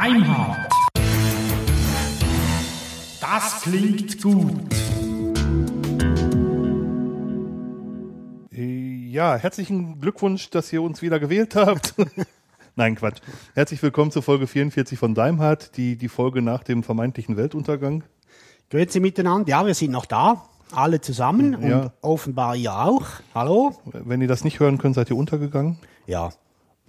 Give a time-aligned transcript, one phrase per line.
[0.00, 0.72] Deimhardt.
[3.20, 4.54] Das klingt gut.
[8.52, 11.96] Ja, herzlichen Glückwunsch, dass ihr uns wieder gewählt habt.
[12.76, 13.18] Nein, Quatsch.
[13.54, 18.04] Herzlich willkommen zur Folge 44 von Daimhardt, die, die Folge nach dem vermeintlichen Weltuntergang.
[18.70, 19.48] Grüezi miteinander.
[19.48, 20.44] Ja, wir sind noch da.
[20.70, 21.80] Alle zusammen Ja.
[21.80, 23.02] und offenbar ihr auch.
[23.34, 23.74] Hallo?
[23.84, 25.76] Wenn ihr das nicht hören könnt, seid ihr untergegangen.
[26.06, 26.30] Ja.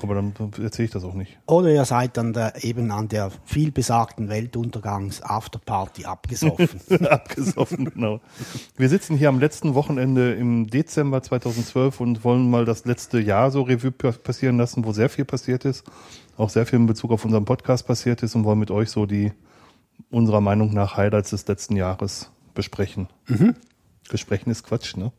[0.02, 1.38] Aber dann erzähle ich das auch nicht.
[1.46, 6.80] Oder ihr seid dann der, eben an der vielbesagten Weltuntergangs-Afterparty abgesoffen.
[7.08, 8.22] Abgesoffen, genau.
[8.78, 13.52] Wir sitzen hier am letzten Wochenende im Dezember 2012 und wollen mal das letzte Jahr
[13.52, 15.84] so Revue pa- passieren lassen, wo sehr viel passiert ist.
[16.38, 19.06] Auch sehr viel in Bezug auf unseren Podcast passiert ist und wollen mit euch so
[19.06, 19.34] die
[20.10, 23.10] unserer Meinung nach Highlights des letzten Jahres besprechen.
[24.10, 25.12] Besprechen ist Quatsch, ne?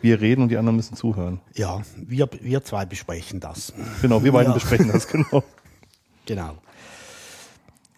[0.00, 1.40] Wir reden und die anderen müssen zuhören.
[1.54, 3.72] ja, wir, wir zwei besprechen das.
[4.02, 4.54] Genau, wir beiden Ja.
[4.54, 5.42] besprechen das, genau.
[6.26, 6.58] Genau.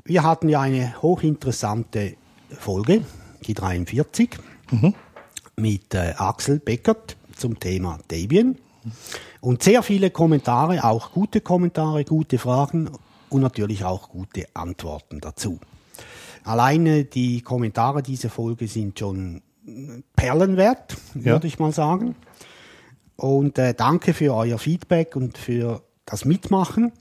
[0.05, 2.15] Wir hatten ja eine hochinteressante
[2.49, 3.05] Folge,
[3.45, 4.31] die 43,
[5.57, 8.57] mit äh, Axel Beckert zum Thema Debian.
[9.41, 12.91] Und sehr viele Kommentare, auch gute Kommentare, gute Fragen
[13.31, 15.59] und natürlich auch gute Antworten dazu.
[16.45, 19.43] Alleine die Kommentare dieser Folge sind schon
[20.17, 21.25] Perlen wert, Ja.
[21.33, 22.17] würde ich mal sagen.
[23.17, 26.93] Und äh, danke für euer Feedback und für das Mitmachen.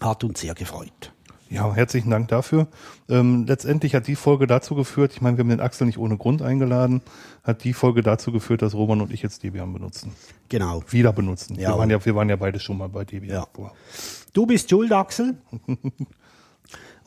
[0.00, 1.12] Hat uns sehr gefreut.
[1.50, 2.66] Ja, herzlichen Dank dafür.
[3.08, 6.18] Ähm, letztendlich hat die Folge dazu geführt, ich meine, wir haben den Axel nicht ohne
[6.18, 7.00] Grund eingeladen,
[7.42, 10.12] hat die Folge dazu geführt, dass Roman und ich jetzt Debian benutzen.
[10.50, 10.82] Genau.
[10.90, 11.54] Wieder benutzen.
[11.54, 11.70] Ja.
[11.70, 13.36] Wir, waren ja, wir waren ja beide schon mal bei Debian.
[13.36, 13.46] Ja.
[13.54, 13.72] vor.
[14.34, 15.38] Du bist schuld, Axel.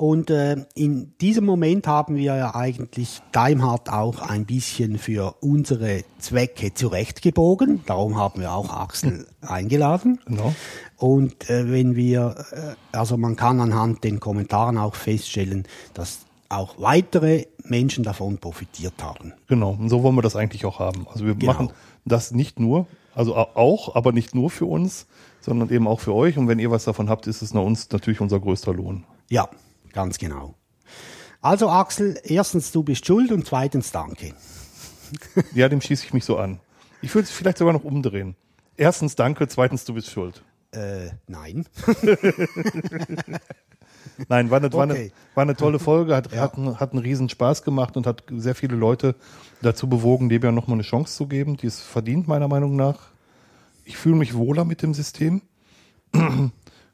[0.02, 6.04] Und äh, in diesem Moment haben wir ja eigentlich Daimhardt auch ein bisschen für unsere
[6.18, 7.82] Zwecke zurechtgebogen.
[7.86, 10.18] Darum haben wir auch Axel eingeladen.
[10.26, 10.56] Genau.
[10.98, 16.74] Und äh, wenn wir, äh, also man kann anhand den Kommentaren auch feststellen, dass auch
[16.80, 19.34] weitere Menschen davon profitiert haben.
[19.50, 19.78] Genau.
[19.80, 21.06] Und so wollen wir das eigentlich auch haben.
[21.14, 21.54] Also wir Genau.
[21.54, 21.70] machen
[22.06, 25.06] das nicht nur, also au- auch, aber nicht nur für uns,
[25.42, 26.40] sondern eben auch für euch.
[26.40, 29.04] Und wenn ihr was davon habt, ist es nach uns natürlich unser größter Lohn.
[29.30, 29.48] Ja,
[29.94, 30.56] ganz genau.
[31.42, 34.34] Also Axel, erstens du bist schuld und zweitens danke.
[35.54, 36.62] Ja, dem schieße ich mich so an.
[37.02, 38.36] Ich würde es vielleicht sogar noch umdrehen.
[38.78, 40.42] Erstens danke, zweitens du bist schuld.
[40.72, 41.66] Äh, nein.
[44.30, 46.42] Nein, war eine, war eine, war eine tolle Folge, hat, Ja.
[46.42, 49.16] hat, einen- hat einen riesen Spaß gemacht und hat sehr viele Leute
[49.62, 53.00] dazu bewogen, Debian nochmal eine Chance zu geben, die es verdient, meiner Meinung nach.
[53.86, 55.42] Ich fühle mich wohler mit dem System,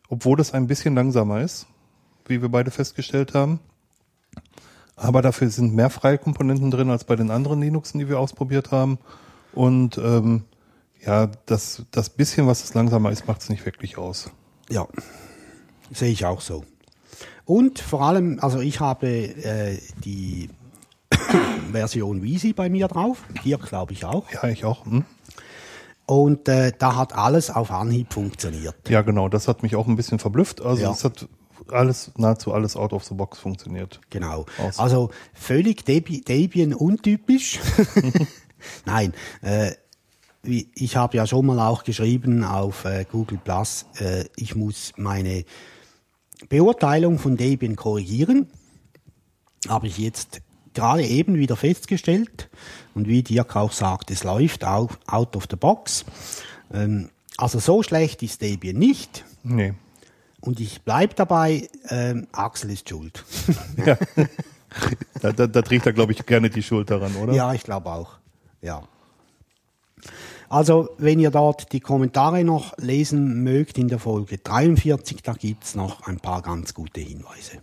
[0.10, 1.68] obwohl es ein bisschen langsamer ist,
[2.30, 3.60] wie wir beide festgestellt haben.
[4.96, 8.72] Aber dafür sind mehr freie Komponenten drin als bei den anderen Linuxen, die wir ausprobiert
[8.72, 8.98] haben.
[9.54, 10.44] Und ähm,
[11.06, 14.32] ja, das, das bisschen, was es langsamer ist, macht es nicht wirklich aus.
[14.70, 14.88] Ja,
[15.92, 16.66] sehe ich auch so.
[17.46, 20.50] Und vor allem, also ich habe äh, die
[21.72, 24.30] Version Wheezy bei mir drauf, hier glaube ich auch.
[24.32, 24.86] Ja, ich auch.
[24.86, 25.06] Hm?
[26.08, 28.76] Und äh, da hat alles auf Anhieb funktioniert.
[28.90, 30.62] Ja, genau, das hat mich auch ein bisschen verblüfft.
[30.62, 30.92] Also Ja.
[30.92, 31.28] es hat
[31.72, 34.00] alles, nahezu alles out of the box funktioniert.
[34.10, 34.46] Genau.
[34.58, 34.80] Aus.
[34.80, 37.60] Also völlig Debi Debian untypisch.
[38.86, 39.72] Nein, äh,
[40.44, 45.44] ich habe ja schon mal auch geschrieben auf äh, Google Plus, äh, ich muss meine
[46.50, 48.48] Beurteilung von Debian korrigieren.
[49.68, 50.42] Habe ich jetzt
[50.74, 52.50] gerade eben wieder festgestellt.
[52.94, 56.06] Und wie Dirk auch sagt, es läuft auch out of the box.
[56.72, 59.26] Ähm, also so schlecht ist Debian nicht.
[59.44, 59.74] Nee.
[60.48, 63.26] Und ich bleib dabei, ähm, Axel ist schuld.
[63.86, 63.98] Ja.
[65.22, 67.34] da, da, da trägt er, glaube ich, gerne die Schuld daran, oder?
[67.34, 68.14] Ja, ich glaube auch.
[68.62, 68.84] Ja.
[70.48, 75.76] Also, wenn ihr dort die Kommentare noch lesen mögt in der Folge 43, da gibt's
[75.76, 77.58] noch ein paar ganz gute Hinweise.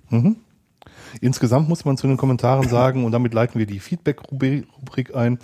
[1.22, 5.38] Insgesamt muss man zu den Kommentaren sagen, und damit leiten wir die Feedback-Rubrik ein,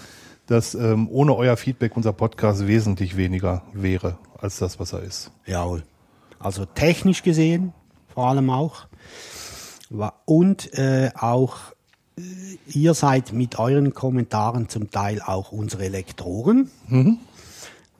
[0.47, 5.31] dass ähm, ohne euer Feedback unser Podcast wesentlich weniger wäre als das, was er ist.
[5.47, 5.85] Jawohl.
[6.41, 7.73] Also technisch gesehen,
[8.13, 8.87] vor allem auch.
[10.25, 11.59] Und äh, auch
[12.19, 12.23] äh,
[12.67, 16.71] ihr seid mit euren Kommentaren zum Teil auch unsere Lektoren.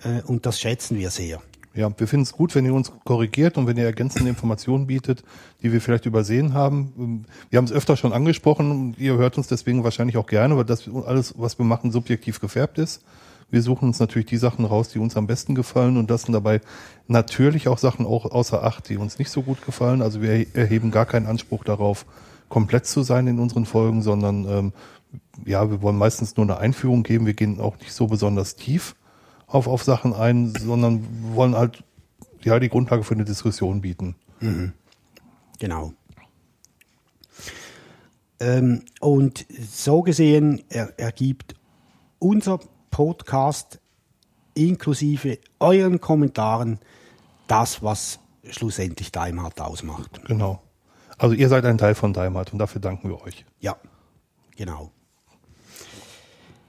[0.03, 1.41] Äh, und das schätzen wir sehr.
[1.75, 5.23] Ja, wir finden es gut, wenn ihr uns korrigiert und wenn ihr ergänzende Informationen bietet,
[5.63, 6.93] die wir vielleicht übersehen haben.
[6.99, 10.57] Ähm, Wir haben es öfter schon angesprochen und ihr hört uns deswegen wahrscheinlich auch gerne,
[10.57, 13.03] weil das alles, was wir machen, subjektiv gefärbt ist.
[13.51, 16.61] Wir suchen uns natürlich die Sachen raus, die uns am besten gefallen und lassen dabei
[17.09, 20.03] natürlich auch Sachen auch außer Acht, die uns nicht so gut gefallen.
[20.03, 22.07] Also wir erheben gar keinen Anspruch darauf,
[22.49, 24.73] komplett zu sein in unseren Folgen, sondern ähm,
[25.45, 27.27] ja, wir wollen meistens nur eine Einführung geben.
[27.27, 28.95] Wir gehen auch nicht so besonders tief
[29.47, 31.83] auf, auf Sachen ein, sondern wollen halt
[32.43, 34.15] ja die Grundlage für eine Diskussion bieten.
[35.59, 35.93] Genau.
[38.39, 41.55] Ähm, und so gesehen er, ergibt
[42.19, 42.61] unser
[42.91, 43.81] Podcast
[44.55, 46.79] inklusive euren Kommentaren
[47.47, 50.21] das, was schlussendlich Daimhardt ausmacht.
[50.27, 50.63] Genau.
[51.19, 53.45] Also ihr seid ein Teil von Daimhardt und dafür danken wir euch.
[53.61, 53.77] Ja,
[54.57, 54.91] genau.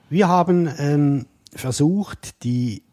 [0.09, 2.83] Wir haben ähm, versucht, die,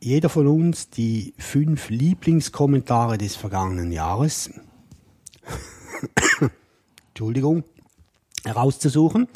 [0.00, 4.50] jeder von uns die fünf Lieblingskommentare des vergangenen Jahres,
[7.08, 7.64] Entschuldigung,
[8.44, 9.28] herauszusuchen.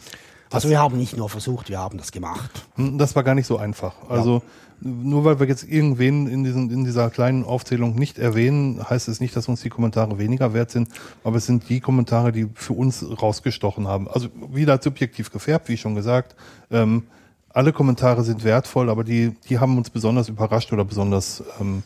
[0.52, 2.50] Also wir haben nicht nur versucht, wir haben das gemacht.
[2.76, 3.94] Hm, Das war gar nicht so einfach.
[4.08, 4.42] Also
[4.80, 9.20] nur weil wir jetzt irgendwen in, diesen, in dieser kleinen Aufzählung nicht erwähnen, heißt es
[9.20, 10.88] nicht, dass uns die Kommentare weniger wert sind,
[11.22, 14.08] aber es sind die Kommentare, die für uns rausgestochen haben.
[14.08, 16.34] Also wieder subjektiv gefärbt, wie schon gesagt.
[16.70, 17.04] Ähm,
[17.50, 21.82] alle Kommentare sind wertvoll, aber die, die haben uns besonders überrascht oder besonders ähm,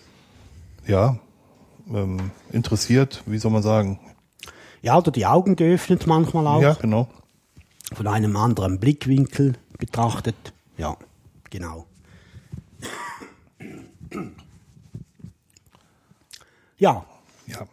[0.86, 1.18] ja,
[1.92, 3.98] ähm, interessiert, wie soll man sagen.
[4.80, 6.62] Ja, oder die Augen geöffnet manchmal auch.
[6.62, 7.08] Ja, genau.
[7.94, 10.34] Von einem anderen Blickwinkel betrachtet.
[10.76, 10.96] Ja,
[11.50, 11.86] genau.
[16.78, 17.04] Ja,
[17.46, 17.66] Ja.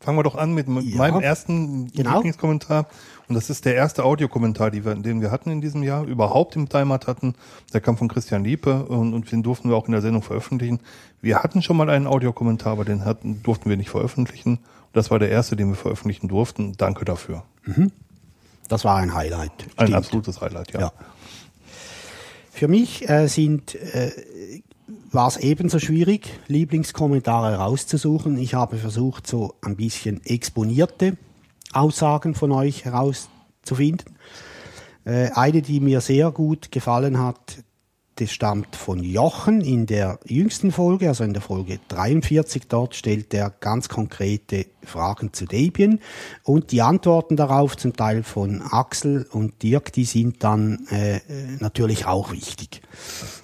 [0.00, 0.96] Fangen wir doch an mit Ja.
[0.98, 2.14] meinem ersten Genau.
[2.14, 2.86] Lieblingskommentar.
[3.28, 6.68] Und das ist der erste Audiokommentar, wir, den wir hatten in diesem Jahr, überhaupt im
[6.68, 7.34] Timeout hatten.
[7.72, 10.78] Der kam von Christian Liepe und, und den durften wir auch in der Sendung veröffentlichen.
[11.20, 14.58] Wir hatten schon mal einen Audiokommentar, aber den hatten, durften wir nicht veröffentlichen.
[14.58, 16.74] Und das war der erste, den wir veröffentlichen durften.
[16.76, 17.42] Danke dafür.
[18.68, 19.52] Das war ein Highlight.
[19.76, 19.94] Ein Stimmt.
[19.94, 20.80] absolutes Highlight, ja.
[20.80, 20.92] Ja.
[22.50, 24.10] Für mich äh, sind äh,
[25.12, 28.38] war es ebenso schwierig, Lieblingskommentare herauszusuchen.
[28.38, 31.16] Ich habe versucht, so ein bisschen exponierte
[31.72, 34.16] Aussagen von euch herauszufinden.
[35.04, 37.64] Äh, eine, die mir sehr gut gefallen hat,
[38.16, 42.66] das stammt von Jochen in der jüngsten Folge, also in der Folge 43.
[42.66, 46.00] Dort stellt er ganz konkrete Fragen zu Debian
[46.42, 51.20] und die Antworten darauf, zum Teil von Axel und Dirk, die sind dann äh,
[51.60, 52.80] natürlich auch wichtig.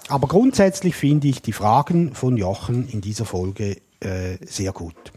[0.09, 5.13] Aber grundsätzlich finde ich die Fragen von Jochen in dieser Folge äh, sehr gut.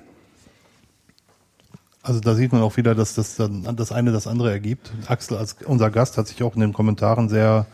[2.03, 4.91] Also da sieht man auch wieder, dass das dann das eine das andere ergibt.
[5.07, 7.65] Axel als unser Gast hat sich auch in den Kommentaren sehr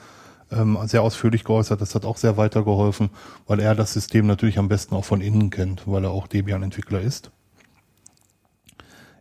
[0.52, 1.82] ähm, sehr ausführlich geäußert.
[1.82, 3.10] Das hat auch sehr weitergeholfen,
[3.48, 7.02] weil er das System natürlich am besten auch von innen kennt, weil er auch Debian-Entwickler
[7.02, 7.32] ist.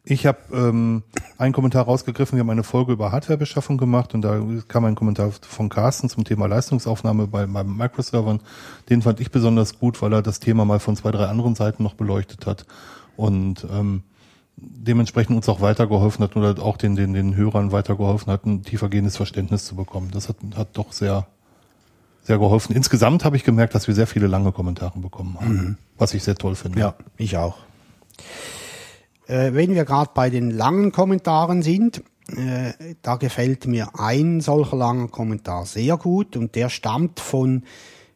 [0.02, 1.02] Ich habe ähm,
[1.36, 2.36] einen Kommentar rausgegriffen.
[2.36, 6.24] Wir haben eine Folge über Hardwarebeschaffung gemacht und da kam ein Kommentar von Carsten zum
[6.24, 8.40] Thema Leistungsaufnahme bei meinem Microservern.
[8.88, 11.82] Den fand ich besonders gut, weil er das Thema mal von zwei, drei anderen Seiten
[11.82, 12.66] noch beleuchtet hat
[13.16, 14.02] und ähm,
[14.56, 19.16] dementsprechend uns auch weitergeholfen hat oder auch den, den, den Hörern weitergeholfen hat, ein tiefergehendes
[19.16, 20.10] Verständnis zu bekommen.
[20.12, 21.26] Das hat, hat doch sehr,
[22.22, 22.74] sehr geholfen.
[22.74, 26.34] Insgesamt habe ich gemerkt, dass wir sehr viele lange Kommentare bekommen haben, was ich sehr
[26.34, 26.80] toll finde.
[26.80, 27.56] Ja, ich auch.
[29.26, 32.02] Äh, wenn wir gerade bei den langen Kommentaren sind,
[32.36, 37.64] äh, da gefällt mir ein solcher langer Kommentar sehr gut und der stammt von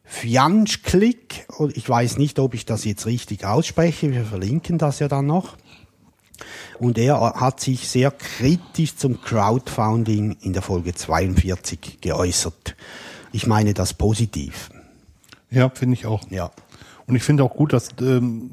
[0.03, 1.47] Fjanschklick.
[1.57, 4.11] Und Ich weiß nicht, ob ich das jetzt richtig ausspreche.
[4.11, 5.57] Wir verlinken das ja dann noch.
[6.79, 12.75] Und er hat sich sehr kritisch zum Crowdfunding in der Folge 42 geäußert.
[13.31, 14.69] Ich meine das positiv.
[15.49, 16.29] Ja, finde ich auch.
[16.31, 16.51] Ja.
[17.07, 18.49] Und ich finde auch gut, dass, ähm,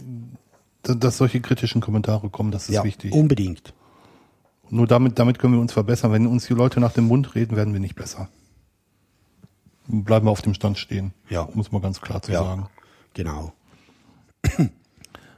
[0.82, 2.50] dass solche kritischen Kommentare kommen.
[2.50, 3.12] Das ist ja, wichtig.
[3.12, 3.74] unbedingt.
[4.70, 6.12] Nur damit, damit können wir uns verbessern.
[6.12, 8.28] Wenn uns die Leute nach dem Mund reden, werden wir nicht besser.
[9.86, 11.12] Bleiben wir auf dem Stand stehen.
[11.28, 11.48] Ja.
[11.54, 12.42] Muss man ganz klar zu Ja.
[12.42, 12.66] sagen.
[13.14, 13.52] Genau.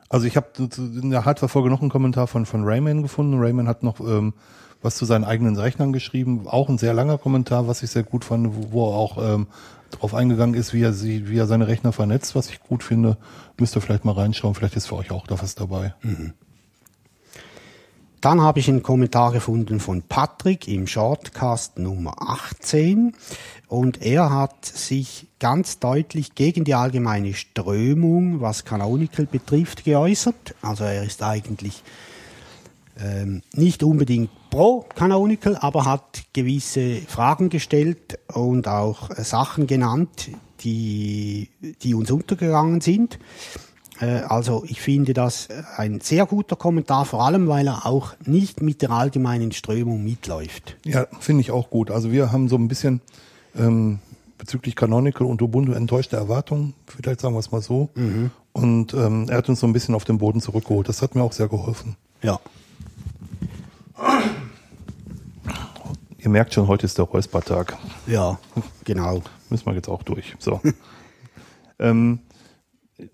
[0.09, 3.39] Also ich habe in der Hardware-Folge noch einen Kommentar von, von Rayman gefunden.
[3.39, 4.35] Rayman hat noch ähm,
[4.83, 6.47] was zu seinen eigenen Rechnern geschrieben.
[6.47, 9.47] Auch ein sehr langer Kommentar, was ich sehr gut fand, wo, er auch ähm,
[9.91, 13.17] darauf eingegangen ist, wie er, sie, wie er seine Rechner vernetzt, was ich gut finde.
[13.59, 14.55] Müsst ihr vielleicht mal reinschauen.
[14.55, 15.95] Vielleicht ist für euch auch da was dabei.
[18.25, 23.15] Dann habe ich einen Kommentar gefunden von Patrick im Shortcast Nummer 18
[23.69, 30.55] und er hat sich ganz deutlich gegen die allgemeine Strömung, was Canonical betrifft, geäußert.
[30.63, 31.83] Also er ist eigentlich
[32.99, 40.31] ähm, nicht unbedingt pro Canonical, aber hat gewisse Fragen gestellt und auch äh, Sachen genannt,
[40.61, 41.51] die,
[41.83, 43.19] die uns untergegangen sind.
[44.01, 48.63] Äh, Also ich finde das ein sehr guter Kommentar, vor allem weil er auch nicht
[48.63, 50.77] mit der allgemeinen Strömung mitläuft.
[50.85, 51.91] Ja, finde ich auch gut.
[51.91, 53.01] Also wir haben so ein bisschen
[53.57, 54.01] ähm,
[54.39, 57.89] bezüglich Canonical und Ubuntu enttäuschte Erwartungen, vielleicht sagen wir es mal so.
[58.53, 60.89] Und ähm, er hat uns so ein bisschen auf den Boden zurückgeholt.
[60.89, 61.97] Das hat mir auch sehr geholfen.
[62.23, 62.39] Ja.
[66.19, 67.77] Ihr merkt schon, heute ist der Räuspertag.
[68.07, 68.39] Ja,
[68.85, 69.23] genau.
[69.51, 70.35] Müssen wir jetzt auch durch.
[70.39, 70.61] So.
[71.79, 72.21] ähm,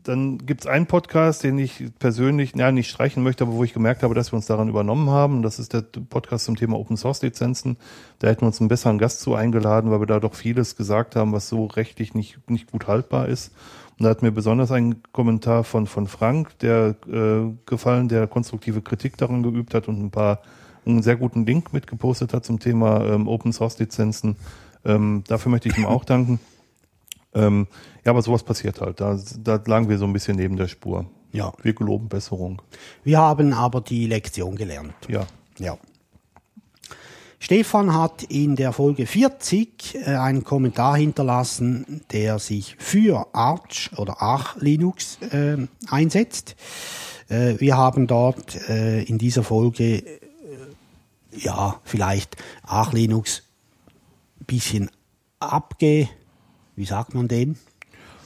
[0.03, 4.03] dann gibt's einen Podcast, den ich persönlich, ja, nicht streichen möchte, aber wo ich gemerkt
[4.03, 5.43] habe, dass wir uns daran übernommen haben.
[5.43, 7.79] Das ist der Podcast zum Thema Open Source Lizenzen.
[8.19, 11.17] Da hätten wir uns einen besseren Gast zu eingeladen, weil wir da doch vieles gesagt
[11.17, 13.53] haben, was so rechtlich nicht, nicht gut haltbar ist.
[13.99, 18.83] Und da hat mir besonders ein Kommentar von, von Frank, der äh, gefallen, der konstruktive
[18.83, 20.43] Kritik daran geübt hat und ein paar
[20.87, 24.37] einen sehr guten Link mitgepostet hat zum Thema ähm, Open Source Lizenzen.
[24.85, 26.41] Ähm, dafür möchte ich ihm auch danken.
[27.35, 27.67] Ähm,
[28.05, 29.01] ja, aber sowas passiert halt.
[29.01, 31.07] Da, da lagen wir so ein bisschen neben der Spur.
[31.33, 31.53] Ja.
[31.63, 32.61] Wir geloben Besserung.
[33.05, 34.95] Wir haben aber die Lektion gelernt.
[35.09, 35.27] Ja.
[35.59, 35.79] Ja.
[37.39, 44.21] Stefan hat in der Folge 40 äh, einen Kommentar hinterlassen, der sich für Arch oder
[44.21, 45.57] Arch Linux äh,
[45.89, 46.55] einsetzt.
[47.29, 50.21] Äh, wir haben dort äh, in dieser Folge äh,
[51.33, 53.45] ja vielleicht Arch Linux
[54.47, 54.91] bisschen
[55.39, 56.09] abge,
[56.81, 57.57] wie sagt man dem?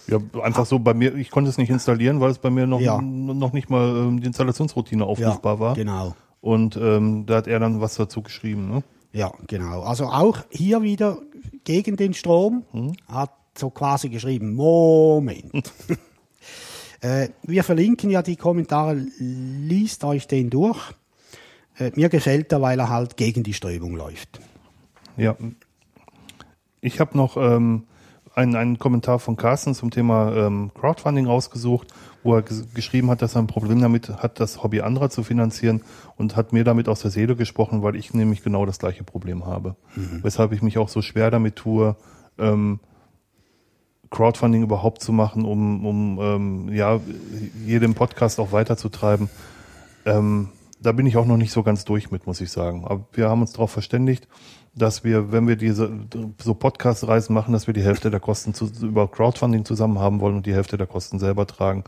[0.06, 2.80] Ja, einfach so bei mir, ich konnte es nicht installieren, weil es bei mir noch,
[2.80, 3.00] Ja.
[3.00, 5.75] noch nicht mal ähm, die Installationsroutine aufrufbar war.
[5.75, 6.14] Genau.
[6.40, 8.68] Und ähm, da hat er dann was dazu geschrieben.
[8.68, 8.84] Ne?
[9.12, 9.82] Ja, genau.
[9.82, 11.18] Also auch hier wieder
[11.64, 12.62] gegen den Strom
[13.08, 15.73] hat so quasi geschrieben, Moment.
[17.00, 20.92] äh, wir verlinken ja die Kommentare, liest euch den durch.
[21.76, 24.38] Äh, mir gefällt er, weil er halt gegen die Strömung läuft.
[25.16, 25.34] Ja.
[26.80, 27.84] Ich habe noch ähm,
[28.34, 33.22] einen, einen Kommentar von Carsten zum Thema ähm, Crowdfunding rausgesucht, wo er ges- geschrieben hat,
[33.22, 35.82] dass er ein Problem damit hat, das Hobby anderer zu finanzieren
[36.16, 39.46] und hat mir damit aus der Seele gesprochen, weil ich nämlich genau das gleiche Problem
[39.46, 39.76] habe.
[40.22, 41.96] Weshalb ich mich auch so schwer damit tue,
[42.38, 42.80] ähm,
[44.10, 47.00] Crowdfunding überhaupt zu machen, um, um ähm, ja,
[47.66, 49.28] jedem Podcast auch weiterzutreiben.
[50.06, 50.50] Ähm,
[50.84, 52.84] da bin ich auch noch nicht so ganz durch mit, muss ich sagen.
[52.84, 54.28] Aber wir haben uns darauf verständigt,
[54.74, 55.90] dass wir, wenn wir diese
[56.42, 60.36] so Podcast-Reisen machen, dass wir die Hälfte der Kosten zu, über Crowdfunding zusammen haben wollen
[60.36, 61.84] und die Hälfte der Kosten selber tragen.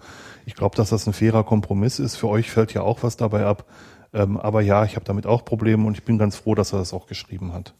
[0.47, 2.17] Ich glaube, dass das ein fairer Kompromiss ist.
[2.17, 3.67] Für euch fällt ja auch was dabei ab.
[4.15, 6.79] Ähm, aber ja, ich habe damit auch Probleme und ich bin ganz froh, dass er
[6.79, 7.75] das auch geschrieben hat.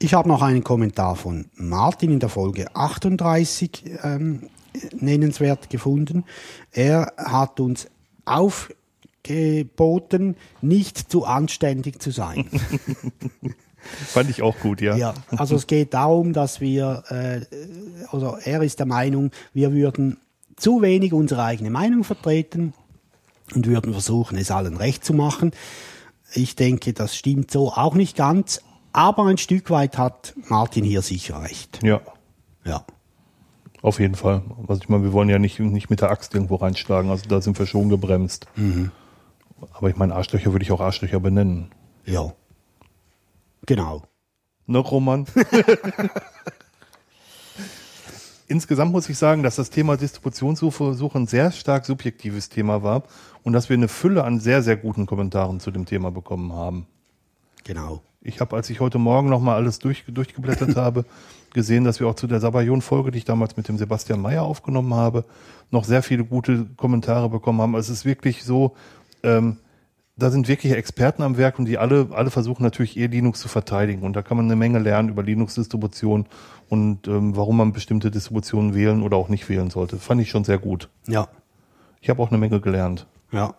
[0.00, 4.48] Ich habe noch einen Kommentar von Martin in der Folge 38 ähm,
[4.98, 6.24] nennenswert gefunden.
[6.72, 7.86] Er hat uns
[8.24, 8.76] aufgeboten,
[10.62, 12.48] nicht zu anständig zu sein.
[13.80, 14.96] Fand ich auch gut, ja.
[14.96, 17.40] Ja, also es geht darum, dass wir, äh,
[18.10, 20.18] also er ist der Meinung, wir würden
[20.56, 22.74] zu wenig unsere eigene Meinung vertreten
[23.54, 25.52] und würden versuchen, es allen recht zu machen.
[26.34, 28.60] Ich denke, das stimmt so auch nicht ganz,
[28.92, 31.80] aber ein Stück weit hat Martin hier sicher recht.
[31.82, 32.00] Ja,
[32.64, 32.84] Ja.
[33.82, 34.42] Auf jeden Fall.
[34.68, 37.40] Also ich meine, wir wollen ja nicht, nicht mit der Axt irgendwo reinschlagen, also da
[37.40, 38.46] sind wir schon gebremst.
[39.72, 41.70] Aber ich meine, Arschlöcher würde ich auch Arschlöcher benennen.
[42.04, 42.32] Ja.
[43.66, 44.02] Genau.
[44.66, 45.26] Ne, Roman?
[48.46, 53.04] Insgesamt muss ich sagen, dass das Thema Distributionssuche Suche ein sehr stark subjektives Thema war
[53.44, 56.86] und dass wir eine Fülle an sehr, sehr guten Kommentaren zu dem Thema bekommen haben.
[57.64, 58.02] Genau.
[58.20, 61.04] Ich habe, als ich heute Morgen nochmal alles durch, durchgeblättert habe,
[61.54, 64.94] gesehen, dass wir auch zu der Sabayon-Folge, die ich damals mit dem Sebastian Mayer aufgenommen
[64.94, 65.24] habe,
[65.70, 67.74] noch sehr viele gute Kommentare bekommen haben.
[67.74, 68.74] Also es ist wirklich so,
[69.22, 69.58] ähm,
[70.16, 73.48] da sind wirklich Experten am Werk und die alle, alle versuchen natürlich eher Linux zu
[73.48, 74.02] verteidigen.
[74.02, 76.26] Und da kann man eine Menge lernen über Linux-Distribution
[76.68, 79.96] und ähm, warum man bestimmte Distributionen wählen oder auch nicht wählen sollte.
[79.96, 80.88] Fand ich schon sehr gut.
[81.06, 81.28] Ja.
[82.00, 83.06] Ich habe auch eine Menge gelernt.
[83.32, 83.54] Ja.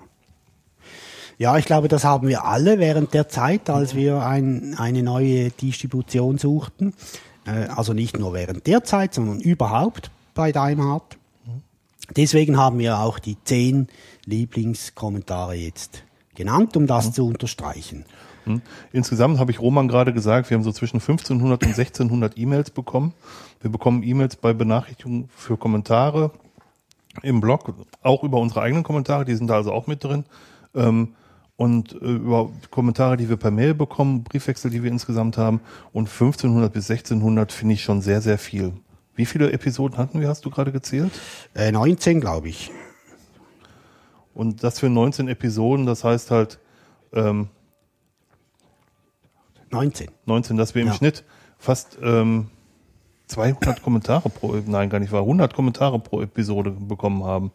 [1.37, 5.49] Ja, ich glaube, das haben wir alle während der Zeit, als wir ein, eine neue
[5.49, 6.93] Distribution suchten.
[7.45, 11.17] Äh, also nicht nur während der Zeit, sondern überhaupt bei Daimhardt.
[12.15, 13.87] Deswegen haben wir auch die zehn
[14.25, 16.03] Lieblingskommentare jetzt
[16.35, 18.05] genannt, um das zu unterstreichen.
[18.45, 18.61] Hm.
[18.91, 23.13] Insgesamt habe ich Roman gerade gesagt, wir haben so zwischen 1500 und 1600 E-Mails bekommen.
[23.61, 26.31] Wir bekommen E-Mails bei Benachrichtigungen für Kommentare
[27.21, 30.25] im Blog, auch über unsere eigenen Kommentare, die sind da also auch mit drin.
[30.73, 31.09] Ähm,
[31.61, 35.61] und äh, über Kommentare, die wir per Mail bekommen, Briefwechsel, die wir insgesamt haben.
[35.93, 38.73] Und 1500 bis 1600 finde ich schon sehr, sehr viel.
[39.13, 41.11] Wie viele Episoden hatten wir, hast du gerade gezählt?
[41.53, 42.71] Äh, 19, glaube ich.
[44.33, 46.57] Und das für 19 Episoden, das heißt halt
[47.13, 47.49] ähm,
[49.69, 50.09] 19.
[50.25, 50.95] 19, dass wir im Ja.
[50.95, 51.23] Schnitt
[51.59, 52.49] fast ähm,
[53.27, 57.51] 200 Kommentare pro, nein, gar nicht wahr, 100 Kommentare pro Episode bekommen haben.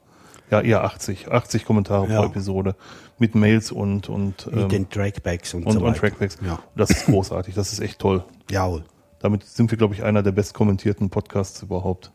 [0.51, 2.21] Ja, eher 80, 80 Kommentare Ja.
[2.21, 2.77] pro Episode
[3.19, 5.99] mit Mails und und Mit ähm, den Trackbacks und, und, so und weiter.
[6.01, 6.39] Trackbacks.
[6.45, 6.61] Ja.
[6.77, 8.25] Das ist großartig, das ist echt toll.
[8.51, 8.85] Jawohl.
[9.19, 12.13] Damit sind wir, glaube ich, einer der bestkommentierten Podcasts überhaupt.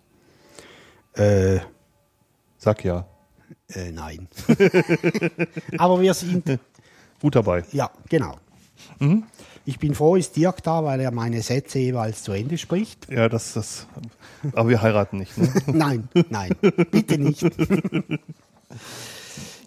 [1.13, 1.59] Äh,
[2.57, 3.05] Sag ja.
[3.69, 4.27] äh, nein.
[5.77, 6.59] Aber wir sind,
[7.19, 7.63] Gut dabei.
[7.71, 8.35] ja, genau.
[9.65, 13.11] Ich bin froh, ist Dirk da, weil er meine Sätze jeweils zu Ende spricht.
[13.11, 13.87] Ja, das, das,
[14.53, 15.37] aber wir heiraten nicht.
[15.37, 15.53] Ne?
[15.67, 16.55] Nein, nein,
[16.89, 17.45] bitte nicht.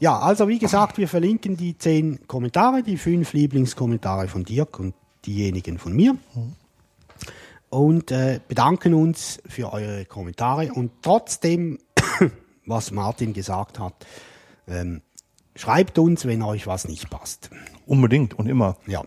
[0.01, 4.95] ja, also wie gesagt, wir verlinken die zehn Kommentare, die fünf Lieblingskommentare von Dirk und
[5.27, 6.17] diejenigen von mir.
[7.71, 10.73] Und äh, bedanken uns für eure Kommentare.
[10.73, 11.79] Und trotzdem,
[12.67, 13.95] was Martin gesagt hat,
[14.67, 15.03] ähm,
[15.57, 17.51] schreibt uns, wenn euch was nicht passt.
[17.87, 18.77] Unbedingt und immer.
[18.87, 19.03] Ja.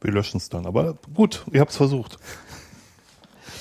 [0.00, 0.66] Wir löschen es dann.
[0.66, 2.18] Aber gut, ihr habt es versucht.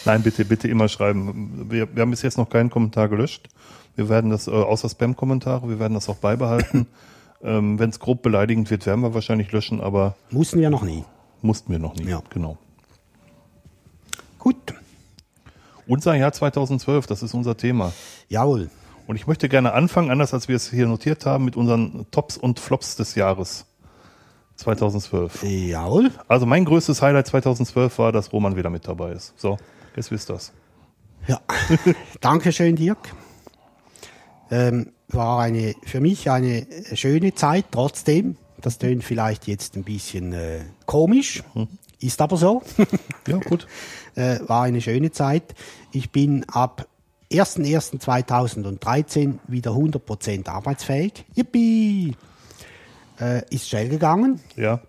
[0.05, 1.69] Nein, bitte, bitte immer schreiben.
[1.71, 3.47] Wir, wir haben bis jetzt noch keinen Kommentar gelöscht.
[3.95, 6.87] Wir werden das, äh, außer Spam-Kommentare, wir werden das auch beibehalten.
[7.43, 11.03] ähm, Wenn es grob beleidigend wird, werden wir wahrscheinlich löschen, aber Mussten wir noch nie.
[11.41, 12.09] mussten wir noch nie.
[12.09, 12.21] Ja.
[12.29, 12.57] Genau.
[14.37, 14.75] Gut.
[15.87, 17.93] Unser Jahr 2012, das ist unser Thema.
[18.27, 18.69] Jawohl.
[19.07, 22.37] Und ich möchte gerne anfangen, anders als wir es hier notiert haben, mit unseren Tops
[22.37, 23.65] und Flops des Jahres
[24.55, 25.43] 2012.
[25.43, 26.11] Jawohl.
[26.27, 29.33] Also mein größtes Highlight 2012 war, dass Roman wieder mit dabei ist.
[29.37, 29.57] So,
[29.95, 30.53] jetzt wisst ihr das.
[31.27, 31.41] Ja.
[32.21, 33.13] Dankeschön, Dirk.
[34.51, 38.37] Ähm, war eine, für mich eine schöne Zeit, trotzdem.
[38.61, 41.43] Das tönt vielleicht jetzt ein bisschen äh, komisch,
[41.99, 42.61] ist aber so.
[43.27, 43.67] Ja, gut.
[44.15, 45.55] äh, war eine schöne Zeit.
[45.91, 46.87] Ich bin ab
[47.31, 51.25] 1.1.2013 wieder 100% arbeitsfähig.
[51.33, 52.15] Yippie!
[53.19, 54.39] Äh, ist schnell gegangen.
[54.55, 54.81] Ja.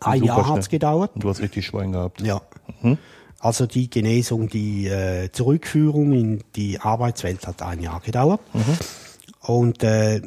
[0.00, 0.56] Ein Jahr schnell.
[0.56, 1.12] hat's gedauert.
[1.14, 2.20] Und du hast richtig Schwein gehabt.
[2.22, 2.40] Ja.
[3.38, 8.40] Also die Genesung, die äh, Zurückführung in die Arbeitswelt hat ein Jahr gedauert.
[9.40, 10.20] Und äh,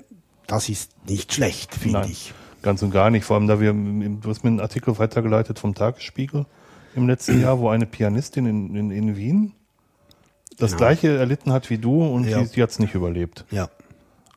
[0.48, 2.34] das ist nicht schlecht, finde ich.
[2.62, 3.26] ganz und gar nicht.
[3.26, 6.46] Vor allem, da wir, du hast mir einen Artikel weitergeleitet vom Tagesspiegel
[6.96, 9.54] im letzten Jahr, wo eine Pianistin in, in, in Wien
[10.60, 10.78] das Genau.
[10.80, 12.42] gleiche erlitten hat wie du und Ja.
[12.44, 13.46] die, die hat es nicht überlebt.
[13.50, 13.70] Ja.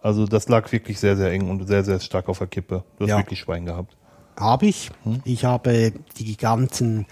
[0.07, 2.85] Also das lag wirklich sehr, sehr eng und sehr, sehr stark auf der Kippe.
[2.97, 3.19] Du hast Ja.
[3.19, 3.97] wirklich Schwein gehabt.
[4.37, 4.93] Habe ich.
[5.25, 7.07] Ich habe die ganzen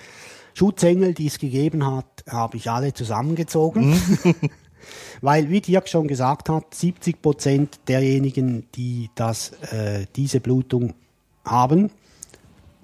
[0.54, 4.00] Schutzengel, die es gegeben hat, habe ich alle zusammengezogen.
[5.22, 10.94] Weil, wie Dirk schon gesagt hat, 70 Prozent derjenigen, die das, äh, diese Blutung
[11.44, 11.90] haben,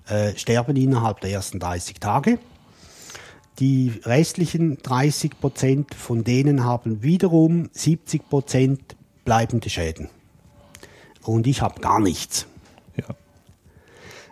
[0.09, 2.41] äh, sterben innerhalb der ersten 30 Tage.
[3.61, 10.09] Die restlichen 30 Prozent von denen haben wiederum 70 Prozent bleibende Schäden.
[11.23, 12.47] Und ich habe gar nichts
[12.97, 13.05] Ja.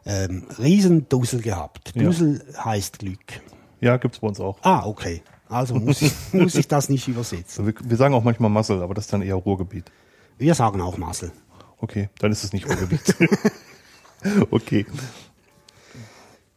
[0.07, 1.93] ähm, Riesendussel gehabt.
[1.95, 2.05] Ja.
[2.05, 3.41] Dussel heißt Glück.
[3.81, 4.59] Ja, gibt's bei uns auch.
[4.63, 5.23] Ah, okay.
[5.49, 7.67] Also muss ich, muss ich das nicht übersetzen.
[7.67, 9.91] Wir, wir sagen auch manchmal Muscle, aber das ist dann eher Ruhrgebiet.
[10.39, 11.33] Wir sagen auch Masel.
[11.79, 13.15] Okay, dann ist es nicht Ruhrgebiet.
[14.51, 14.87] okay.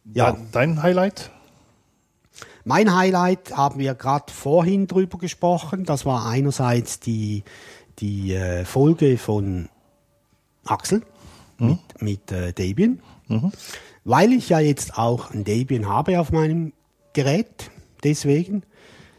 [0.04, 0.32] Ja.
[0.32, 1.30] Dein- Dein Highlight?
[2.64, 5.84] Mein Highlight haben wir gerade vorhin drüber gesprochen.
[5.84, 7.42] Das war einerseits die,
[7.98, 9.68] die äh, Folge von
[10.64, 11.02] Axel
[11.58, 13.00] mit, mit äh, Debian.
[14.04, 16.72] Weil ich ja jetzt auch ein Debian habe auf meinem
[17.12, 17.70] Gerät.
[18.04, 18.62] Deswegen.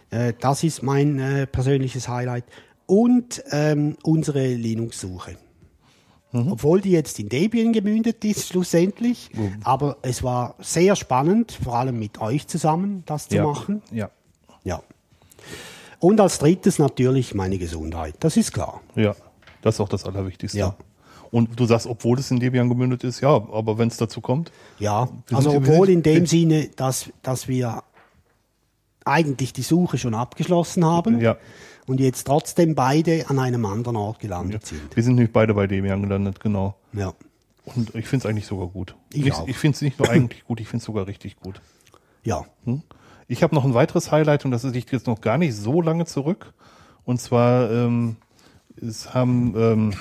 [0.09, 2.45] Äh, das ist mein äh, persönliches Highlight.
[2.85, 5.37] Und ähm, unsere Linux-Suche.
[6.33, 9.29] Obwohl die jetzt in Debian gemündet ist, schlussendlich.
[9.63, 13.83] Aber es war sehr spannend, vor allem mit euch zusammen das zu machen.
[13.91, 14.09] Ja.
[14.63, 14.81] Ja.
[16.03, 18.15] Und als drittes natürlich meine Gesundheit.
[18.19, 18.81] Das ist klar.
[18.95, 19.15] Ja.
[19.61, 20.57] Das ist auch das Allerwichtigste.
[20.57, 20.75] Ja.
[21.31, 24.51] Und du sagst, obwohl es in Debian gemündet ist, ja, aber wenn es dazu kommt,
[24.79, 27.83] Ja, also obwohl in dem Sinne, dass, dass wir
[29.05, 31.37] eigentlich die Suche schon abgeschlossen haben Ja.
[31.87, 34.93] und jetzt trotzdem beide an einem anderen Ort gelandet sind.
[34.95, 36.75] wir sind nämlich beide bei Debian gelandet, genau.
[36.91, 37.13] Ja.
[37.63, 38.93] Und ich finde es eigentlich sogar gut.
[39.13, 39.47] Ich auch.
[39.47, 41.61] ich finde es nicht nur eigentlich gut, ich finde es sogar richtig gut.
[42.23, 42.45] Ja.
[43.27, 46.05] Ich habe noch ein weiteres Highlight und das liegt jetzt noch gar nicht so lange
[46.05, 46.53] zurück.
[47.05, 48.17] Und zwar ähm,
[48.81, 49.93] es haben ähm,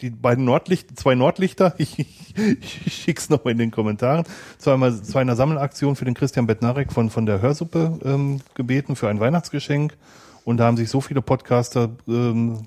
[0.00, 1.98] die beiden Nordlichter, zwei Nordlichter, ich,
[2.36, 4.24] ich, ich schick's noch mal in den Kommentaren,
[4.58, 9.08] zweimal zu einer Sammelaktion für den Christian Bednarek von, von der Hörsuppe ähm, gebeten für
[9.08, 9.96] ein Weihnachtsgeschenk.
[10.44, 12.66] Und da haben sich so viele Podcaster ähm,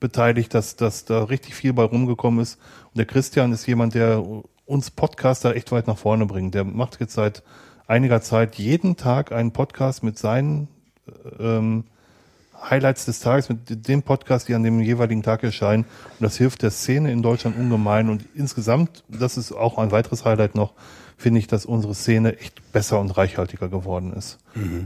[0.00, 2.58] beteiligt, dass, dass da richtig viel bei rumgekommen ist.
[2.86, 4.22] Und der Christian ist jemand, der
[4.66, 6.54] uns Podcaster echt weit nach vorne bringt.
[6.54, 7.42] Der macht jetzt seit
[7.86, 10.68] einiger Zeit jeden Tag einen Podcast mit seinen
[11.38, 11.84] ähm,
[12.68, 15.84] Highlights des Tages, mit dem Podcast, die an dem jeweiligen Tag erscheinen.
[15.84, 18.08] Und das hilft der Szene in Deutschland ungemein.
[18.08, 20.72] Und insgesamt, das ist auch ein weiteres Highlight noch,
[21.16, 24.38] finde ich, dass unsere Szene echt besser und reichhaltiger geworden ist.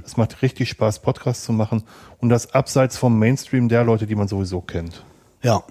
[0.04, 1.84] Es macht richtig Spaß, Podcasts zu machen.
[2.18, 5.04] Und das abseits vom Mainstream der Leute, die man sowieso kennt.
[5.42, 5.62] Ja.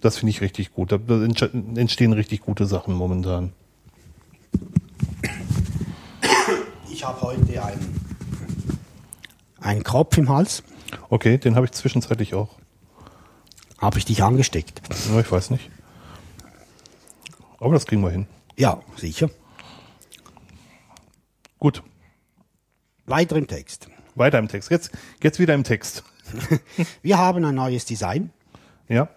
[0.00, 0.92] Das finde ich richtig gut.
[0.92, 0.98] Da
[1.76, 3.52] entstehen richtig gute Sachen momentan.
[6.90, 8.00] Ich habe heute einen,
[9.60, 10.62] einen Kropf im Hals.
[11.10, 12.50] Okay, den habe ich zwischenzeitlich auch.
[13.78, 14.82] Habe ich dich angesteckt?
[15.12, 15.70] Ja, ich weiß nicht.
[17.60, 18.26] Aber das kriegen wir hin.
[18.56, 19.30] Ja, sicher.
[21.58, 21.82] Gut,
[23.06, 23.88] Weiter im Text.
[24.14, 24.70] weiter im Text.
[24.70, 24.90] Jetzt,
[25.22, 26.04] jetzt wieder im Text.
[27.02, 28.30] Wir haben ein neues Design
[28.88, 29.08] Ja,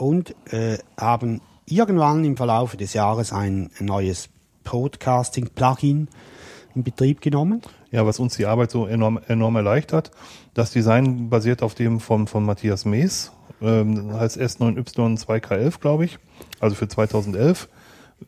[0.00, 4.28] und äh, haben irgendwann im Verlauf des Jahres ein neues
[4.64, 6.08] Podcasting-Plugin
[6.74, 7.62] in Betrieb genommen.
[7.90, 10.10] ja, was uns die Arbeit so enorm, enorm erleichtert.
[10.54, 16.18] Das Design basiert auf dem von, von Matthias Mees, ähm, heißt S9Y2K11, glaube ich,
[16.60, 17.68] also für 2011.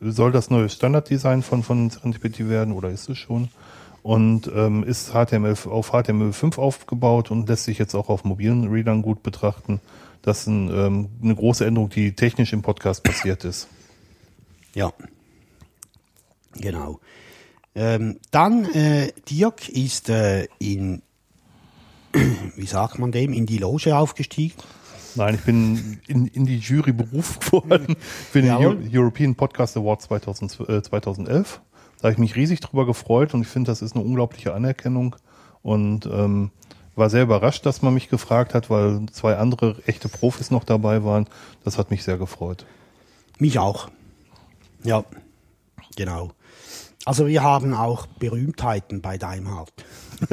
[0.01, 3.49] Soll das neue Standarddesign von, von Serendipity werden oder ist es schon?
[4.03, 9.03] Und ähm, ist HTML auf HTML5 aufgebaut und lässt sich jetzt auch auf mobilen Readern
[9.03, 9.81] gut betrachten.
[10.23, 13.69] Das ist ein, ähm, eine große Änderung, die technisch im Podcast passiert ist.
[14.75, 14.93] Ja.
[16.55, 17.01] Genau.
[17.75, 21.03] Ähm, dann, äh, Dirk ist äh, in,
[22.57, 24.55] wie sagt man dem, in die Loge aufgestiegen.
[25.15, 27.97] Nein, ich bin in, in die Jury berufen worden
[28.31, 28.79] für den Jawohl.
[28.93, 31.61] Eu European Podcast Award 2000, äh, 2011.
[31.99, 35.17] Da habe ich mich riesig drüber gefreut und ich finde, das ist eine unglaubliche Anerkennung
[35.63, 36.51] und ähm,
[36.95, 41.05] war sehr überrascht, dass man mich gefragt hat, weil zwei andere echte Profis noch dabei
[41.05, 41.27] waren.
[41.65, 42.67] Das hat mich sehr gefreut.
[43.39, 43.91] Mich auch.
[44.85, 45.05] Ja,
[45.97, 46.33] genau.
[47.05, 49.73] Also wir haben auch Berühmtheiten bei Daimhardt.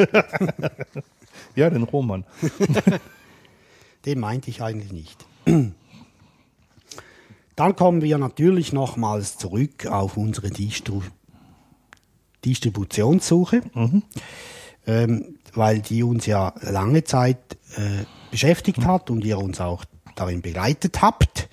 [1.56, 2.26] Ja, den Roman.
[4.06, 5.26] Den meinte ich eigentlich nicht.
[7.56, 11.02] Dann kommen wir natürlich nochmals zurück auf unsere Distru
[12.46, 13.62] Distributionssuche,
[14.90, 17.38] ähm, weil die uns ja lange Zeit
[17.76, 21.48] äh, beschäftigt hat und ihr uns auch darin begleitet habt.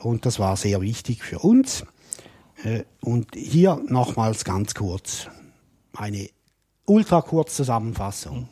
[0.00, 1.86] Und das war sehr wichtig für uns.
[2.62, 5.28] Äh, und hier nochmals ganz kurz
[5.96, 6.28] eine
[6.84, 8.48] ultra kurz Zusammenfassung.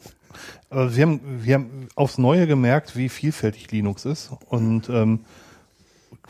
[0.70, 4.30] Aber wir haben, wir haben aufs Neue gemerkt, wie vielfältig Linux ist.
[4.48, 5.26] Und ähm,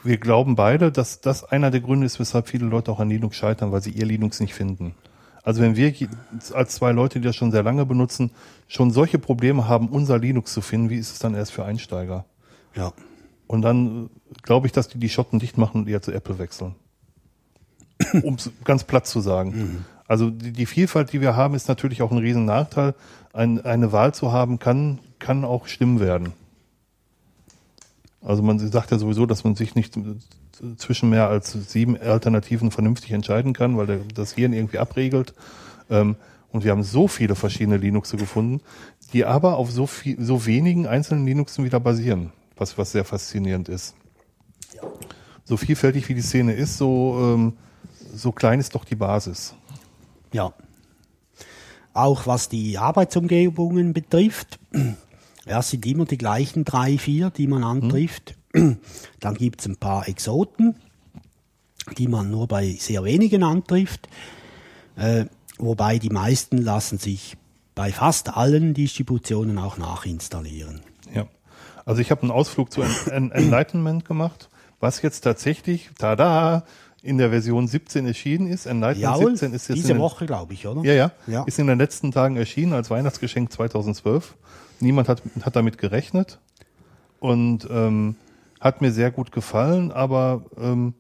[0.03, 3.37] wir glauben beide, dass das einer der Gründe ist, weshalb viele Leute auch an Linux
[3.37, 4.97] scheitern, weil sie ihr Linux nicht finden.
[5.47, 5.95] Also wenn wir
[6.55, 8.33] als zwei Leute, die das schon sehr lange benutzen,
[8.67, 12.25] schon solche Probleme haben, unser Linux zu finden, wie ist es dann erst für Einsteiger?
[12.75, 12.93] Ja.
[13.47, 14.09] Und dann äh,
[14.43, 16.75] glaube ich, dass die die Schotten dicht machen und eher zu Apple wechseln.
[18.25, 19.85] Um es ganz platt zu sagen.
[20.09, 22.97] Also die, die Vielfalt, die wir haben, ist natürlich auch ein riesen Nachteil.
[23.33, 26.33] Ein, eine Wahl zu haben, kann, kann auch schlimm werden.
[28.21, 29.97] Also man sagt ja sowieso, dass man sich nicht
[30.77, 35.35] zwischen mehr als sieben Alternativen vernünftig entscheiden kann, weil der, das Hirn irgendwie abregelt.
[35.91, 36.17] Ähm,
[36.51, 38.63] und wir haben so viele verschiedene Linuxe gefunden,
[39.13, 43.69] die aber auf so viel, so wenigen einzelnen Linuxen wieder basieren, was, was sehr faszinierend
[43.69, 43.95] ist.
[45.45, 47.53] So vielfältig wie die Szene ist, so, ähm,
[48.15, 49.55] so klein ist doch die Basis.
[50.33, 50.53] Ja.
[51.93, 54.59] Auch was die Arbeitsumgebungen betrifft,
[55.47, 58.35] ja, es sind immer die gleichen drei, vier, die man antrifft.
[59.21, 60.77] Dann gibt es ein paar Exoten,
[61.99, 64.09] die man nur bei sehr wenigen antrifft.
[64.97, 65.27] Äh,
[65.59, 67.37] wobei die meisten lassen sich
[67.75, 70.81] bei fast allen Distributionen auch nachinstallieren.
[71.15, 71.27] Ja.
[71.85, 74.49] Also ich habe einen Ausflug zu En- En- Enlightenment gemacht,
[74.81, 76.65] was jetzt tatsächlich, tada,
[77.03, 78.67] in der Version 17 erschienen ist.
[78.67, 80.83] Enlightenment Jawohl, 17 ist jetzt diese den, Woche, glaube ich, oder?
[80.83, 81.45] Ja, ja, Ja.
[81.45, 84.35] Ist in den letzten Tagen erschienen als Weihnachtsgeschenk 2012.
[84.81, 86.41] Niemand hat, hat damit gerechnet
[87.21, 88.17] und ähm,
[88.67, 90.95] hat mir sehr gut gefallen, aber ähm,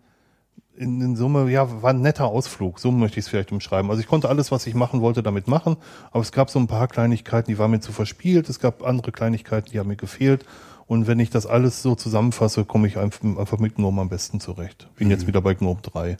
[0.77, 2.79] in, in Summe, ja, war ein netter Ausflug.
[2.79, 3.91] So möchte ich es vielleicht umschreiben.
[3.91, 5.77] Also ich konnte alles, was ich machen wollte, damit machen,
[6.11, 8.49] aber es gab so ein paar Kleinigkeiten, die waren mir zu verspielt.
[8.49, 10.45] Es gab andere Kleinigkeiten, die haben mir gefehlt.
[10.87, 14.89] Und wenn ich das alles so zusammenfasse, komme ich einfach, mit GNOME am besten zurecht.
[14.97, 16.17] Bin jetzt wieder bei GNOME 3.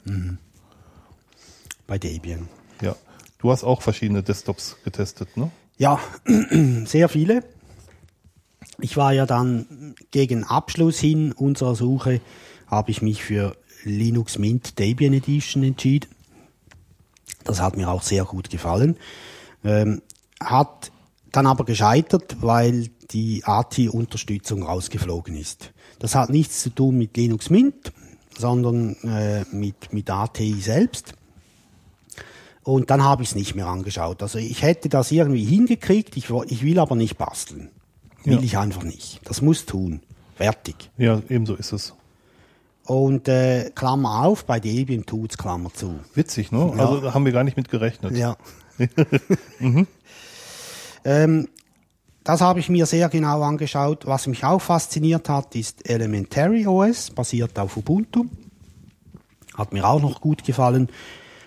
[1.85, 2.49] Bei Debian.
[2.81, 2.95] Ja.
[3.37, 5.51] Du hast auch verschiedene Desktops getestet, ne?
[5.77, 5.99] Ja,
[6.85, 7.43] sehr viele.
[8.79, 12.21] Ich war ja dann gegen Abschluss hin unserer Suche,
[12.67, 16.09] habe ich mich für Linux Mint Debian Edition entschieden.
[17.43, 18.97] Das hat mir auch sehr gut gefallen.
[19.63, 20.01] Ähm,
[20.39, 20.91] hat
[21.31, 25.71] dann aber gescheitert, weil die ATI-Unterstützung rausgeflogen ist.
[25.99, 27.91] Das hat nichts zu tun mit Linux Mint,
[28.37, 31.13] sondern äh, mit, mit ATI selbst.
[32.63, 34.21] Und dann habe ich es nicht mehr angeschaut.
[34.21, 37.71] Also ich hätte das irgendwie hingekriegt, ich, ich will aber nicht basteln.
[38.27, 38.41] Will Ja.
[38.43, 39.21] ich einfach nicht.
[39.23, 40.01] Das muss tun.
[40.35, 40.91] Fertig.
[40.97, 41.93] Ja, ebenso ist es.
[42.85, 45.99] Und äh, Klammer auf, bei Debian tut's Klammer zu.
[46.13, 46.73] Witzig, ne?
[46.77, 48.15] Also da haben wir gar nicht mit gerechnet.
[48.15, 48.35] Ja.
[51.05, 51.47] ähm,
[52.23, 54.05] das habe ich mir sehr genau angeschaut.
[54.05, 58.25] Was mich auch fasziniert hat, ist Elementary OS, basiert auf Ubuntu.
[59.57, 60.89] Hat mir auch noch gut gefallen.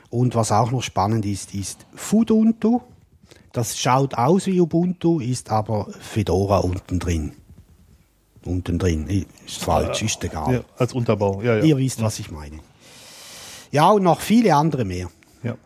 [0.09, 2.81] Und was auch noch spannend ist, ist Fuduntu.
[3.53, 7.33] Das schaut aus wie Ubuntu, ist aber Fedora unten drin.
[8.45, 9.07] Unten drin.
[9.47, 10.55] Ist falsch, ist egal.
[10.55, 11.43] Ja, als Unterbau.
[11.43, 11.65] Ja, ja.
[11.65, 12.59] Ihr wisst, was ich meine.
[13.71, 15.09] Ja, und noch viele andere mehr.
[15.43, 15.57] Ja.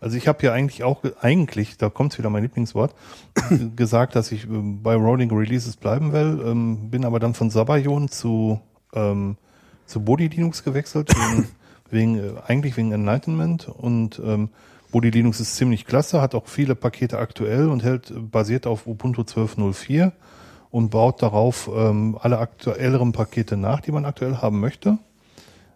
[0.00, 2.94] Also ich habe ja eigentlich auch, ge- eigentlich, da kommt wieder mein Lieblingswort,
[3.76, 8.08] gesagt, dass ich ähm, bei Rolling Releases bleiben will, ähm, bin aber dann von Sabayon
[8.08, 8.60] zu,
[8.94, 9.36] ähm,
[9.86, 11.48] zu Body Linux gewechselt, wegen,
[11.90, 14.48] wegen äh, eigentlich wegen Enlightenment und ähm,
[14.94, 19.22] Body Linux ist ziemlich klasse, hat auch viele Pakete aktuell und hält basiert auf Ubuntu
[19.22, 20.12] 12.04
[20.70, 24.98] und baut darauf ähm, alle aktuelleren Pakete nach, die man aktuell haben möchte.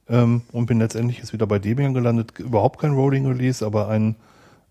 [0.09, 2.38] Ähm, und bin letztendlich jetzt wieder bei Debian gelandet.
[2.38, 4.14] Überhaupt kein Rolling Release, aber ein,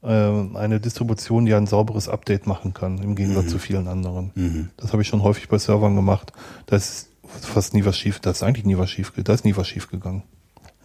[0.02, 4.32] äh, eine Distribution, die ein sauberes Update machen kann, im Gegensatz zu vielen anderen.
[4.78, 6.32] Das habe ich schon häufig bei Servern gemacht.
[6.68, 9.58] Da ist fast nie was schief, da ist eigentlich nie was schief, da ist nie
[9.58, 10.24] was schief gegangen.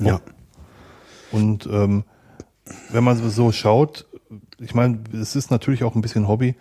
[0.01, 0.21] Ja.
[1.31, 2.03] Und ähm,
[2.91, 4.07] wenn man so schaut,
[4.59, 6.55] ich meine, es ist natürlich auch ein bisschen Hobby,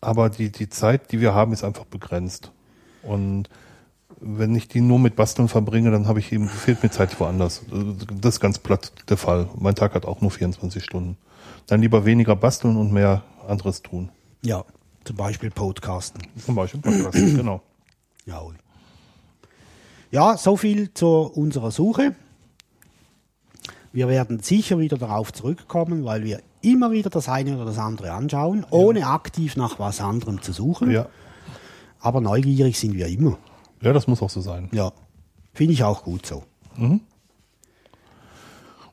[0.00, 2.52] aber die, die Zeit, die wir haben, ist einfach begrenzt.
[3.02, 3.48] Und
[4.20, 7.62] wenn ich die nur mit Basteln verbringe, dann habe ich eben, fehlt mir Zeit woanders.
[8.20, 9.48] Das ist ganz platt der Fall.
[9.58, 11.16] Mein Tag hat auch nur 24 Stunden.
[11.66, 14.10] Dann lieber weniger basteln und mehr anderes tun.
[14.42, 14.64] Ja,
[15.04, 16.22] zum Beispiel Podcasten.
[16.44, 17.62] Zum Beispiel Podcast, genau.
[18.26, 18.54] Jawohl.
[20.10, 22.14] Ja, so viel zu unserer Suche.
[23.92, 28.12] Wir werden sicher wieder darauf zurückkommen, weil wir immer wieder das eine oder das andere
[28.12, 30.90] anschauen, ohne aktiv nach was anderem zu suchen.
[30.90, 31.06] Ja.
[32.00, 33.38] Aber neugierig sind wir immer.
[33.80, 34.68] ja, das muss auch so sein.
[34.72, 34.92] Ja,
[35.52, 36.44] finde ich auch gut so.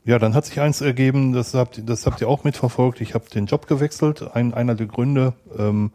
[0.06, 3.02] Ja, dann hat sich eins ergeben, das habt, das habt ihr auch mitverfolgt.
[3.02, 4.36] Ich habe den Job gewechselt.
[4.36, 5.92] Ein, einer der Gründe, ähm,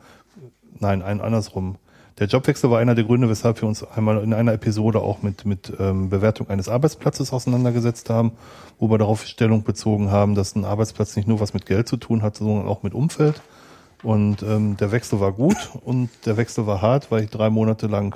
[0.79, 1.77] nein, ein andersrum.
[2.21, 5.47] Der Jobwechsel war einer der Gründe, weshalb wir uns einmal in einer Episode auch mit,
[5.47, 8.33] mit ähm, Bewertung eines Arbeitsplatzes auseinandergesetzt haben,
[8.79, 11.97] wo wir darauf Stellung bezogen haben, dass ein Arbeitsplatz nicht nur was mit Geld zu
[11.97, 13.41] tun hat, sondern auch mit Umfeld.
[14.03, 17.87] Und ähm, der Wechsel war gut und der Wechsel war hart, weil ich drei Monate
[17.87, 18.15] lang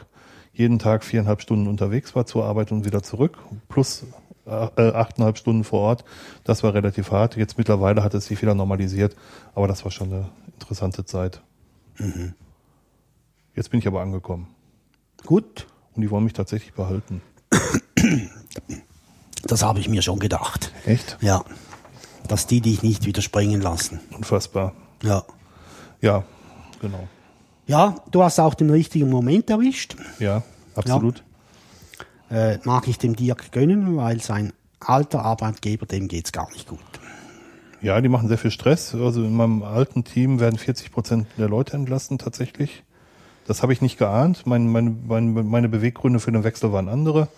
[0.52, 3.38] jeden Tag viereinhalb Stunden unterwegs war zur Arbeit und wieder zurück,
[3.70, 4.04] plus
[4.44, 6.04] äh, achteinhalb Stunden vor Ort.
[6.44, 7.36] Das war relativ hart.
[7.38, 9.16] Jetzt mittlerweile hat es sich wieder normalisiert,
[9.54, 10.28] aber das war schon eine
[10.60, 11.40] interessante Zeit.
[13.54, 14.48] Jetzt bin ich aber angekommen
[15.24, 17.22] Gut, und die wollen mich tatsächlich behalten.
[19.44, 20.72] das habe ich mir schon gedacht.
[20.84, 21.16] Echt?
[21.20, 21.44] Ja,
[22.28, 24.00] dass die dich nicht wieder springen lassen.
[24.16, 24.72] Unfassbar.
[25.02, 25.24] Ja.
[26.00, 26.24] Ja,
[26.80, 27.08] genau.
[27.66, 29.96] Ja, du hast auch den richtigen Moment erwischt.
[30.18, 30.42] Ja,
[30.74, 31.22] absolut.
[32.30, 36.80] Äh, mag ich dem Dirk gönnen, weil sein alter Arbeitgeber, dem geht's gar nicht gut.
[37.80, 38.94] Ja, die machen sehr viel Stress.
[38.94, 42.84] Also in meinem alten Team werden 40 Prozent der Leute entlassen tatsächlich.
[43.46, 44.46] Das habe ich nicht geahnt.
[44.46, 47.28] Mein, mein, mein, meine Beweggründe für den Wechsel waren andere,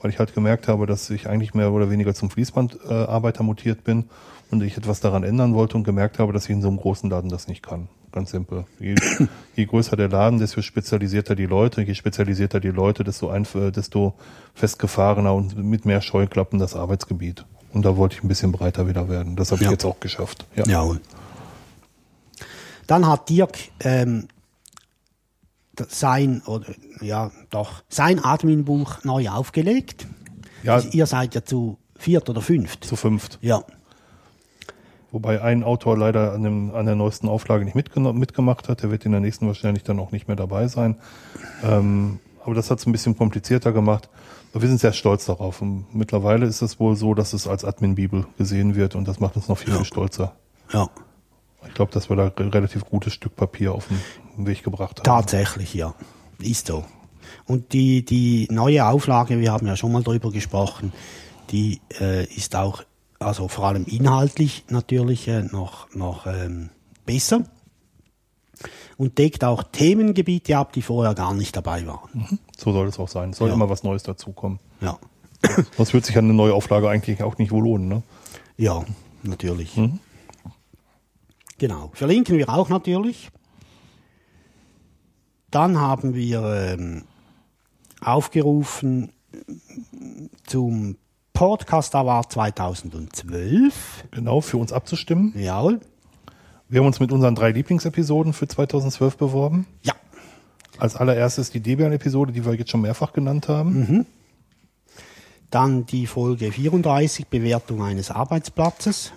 [0.00, 3.84] weil ich halt gemerkt habe, dass ich eigentlich mehr oder weniger zum Fließbandarbeiter äh, mutiert
[3.84, 4.04] bin
[4.50, 7.08] und ich etwas daran ändern wollte und gemerkt habe, dass ich in so einem großen
[7.08, 7.88] Laden das nicht kann.
[8.12, 8.64] Ganz simpel.
[8.78, 8.94] Je,
[9.56, 11.82] je größer der Laden, desto spezialisierter die Leute.
[11.82, 14.14] Je spezialisierter die Leute, desto, einf äh, desto
[14.54, 17.44] festgefahrener und mit mehr Scheuklappen das Arbeitsgebiet.
[17.72, 19.34] Und da wollte ich ein bisschen breiter wieder werden.
[19.34, 19.72] Das habe ich Ja.
[19.72, 20.46] jetzt auch geschafft.
[20.54, 20.64] Ja.
[20.64, 21.00] Jawohl.
[22.86, 24.28] Dann hat Dirk ähm,
[25.88, 26.66] sein oder
[27.00, 30.06] ja doch sein Adminbuch neu aufgelegt.
[30.62, 30.80] Ja.
[30.80, 32.84] Ihr seid ja zu viert oder fünft.
[32.84, 33.38] Zu fünft.
[33.42, 33.62] Ja.
[35.12, 38.82] Wobei ein Autor leider an, dem, an der neuesten Auflage nicht mitgemacht hat.
[38.82, 40.96] Der wird in der nächsten wahrscheinlich dann auch nicht mehr dabei sein.
[41.62, 44.08] Ähm, aber das hat es ein bisschen komplizierter gemacht.
[44.52, 45.62] Aber wir sind sehr stolz darauf.
[45.62, 49.36] Und mittlerweile ist es wohl so, dass es als Admin-Bibel gesehen wird und das macht
[49.36, 50.34] uns noch viel, viel stolzer.
[50.72, 50.88] Ja.
[51.66, 54.00] Ich glaube, dass wir da ein relativ gutes Stück Papier auf den
[54.36, 55.04] Weg gebracht haben.
[55.04, 55.94] Tatsächlich, ja.
[56.40, 56.84] Ist so.
[57.46, 60.92] Und die, die neue Auflage, wir haben ja schon mal drüber gesprochen,
[61.50, 62.82] die äh, ist auch,
[63.18, 66.70] also vor allem inhaltlich natürlich äh, noch, noch ähm,
[67.06, 67.44] besser
[68.96, 72.38] und deckt auch Themengebiete ab, die vorher gar nicht dabei waren.
[72.56, 73.30] So soll es auch sein.
[73.30, 73.54] Es soll Ja.
[73.54, 74.58] immer was Neues dazukommen.
[74.80, 74.98] Ja,
[75.76, 77.88] Sonst wird sich eine neue Auflage eigentlich auch nicht wohl lohnen.
[77.88, 78.02] Ne?
[78.56, 78.82] ja
[79.22, 79.78] natürlich.
[81.58, 81.90] Genau.
[81.94, 83.30] Verlinken wir auch natürlich.
[85.54, 87.04] Dann haben wir ähm,
[88.00, 89.12] aufgerufen
[90.44, 90.96] zum
[91.32, 94.06] Podcast Award 2012.
[94.10, 95.32] Genau, für uns abzustimmen.
[95.36, 95.78] Jawohl.
[96.68, 99.68] Wir haben uns mit unseren drei Lieblingsepisoden für 2012 beworben.
[99.82, 99.92] Ja.
[100.78, 103.78] Als allererstes die Debian-Episode, die wir jetzt schon mehrfach genannt haben.
[103.78, 104.06] Mhm.
[105.50, 109.12] Dann die Folge 34, Bewertung eines Arbeitsplatzes.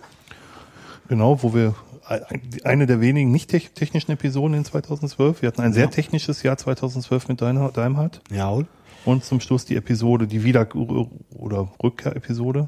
[1.07, 1.73] Genau, wo wir
[2.63, 5.41] eine der wenigen nicht tech- technischen Episoden in 2012.
[5.41, 5.89] Wir hatten ein sehr Ja.
[5.89, 8.21] technisches Jahr 2012 mit Daimhardt.
[8.31, 8.67] Jawohl.
[9.05, 10.67] Und zum Schluss die Episode, die Wieder-
[11.35, 12.67] oder Rückkehr-Episode.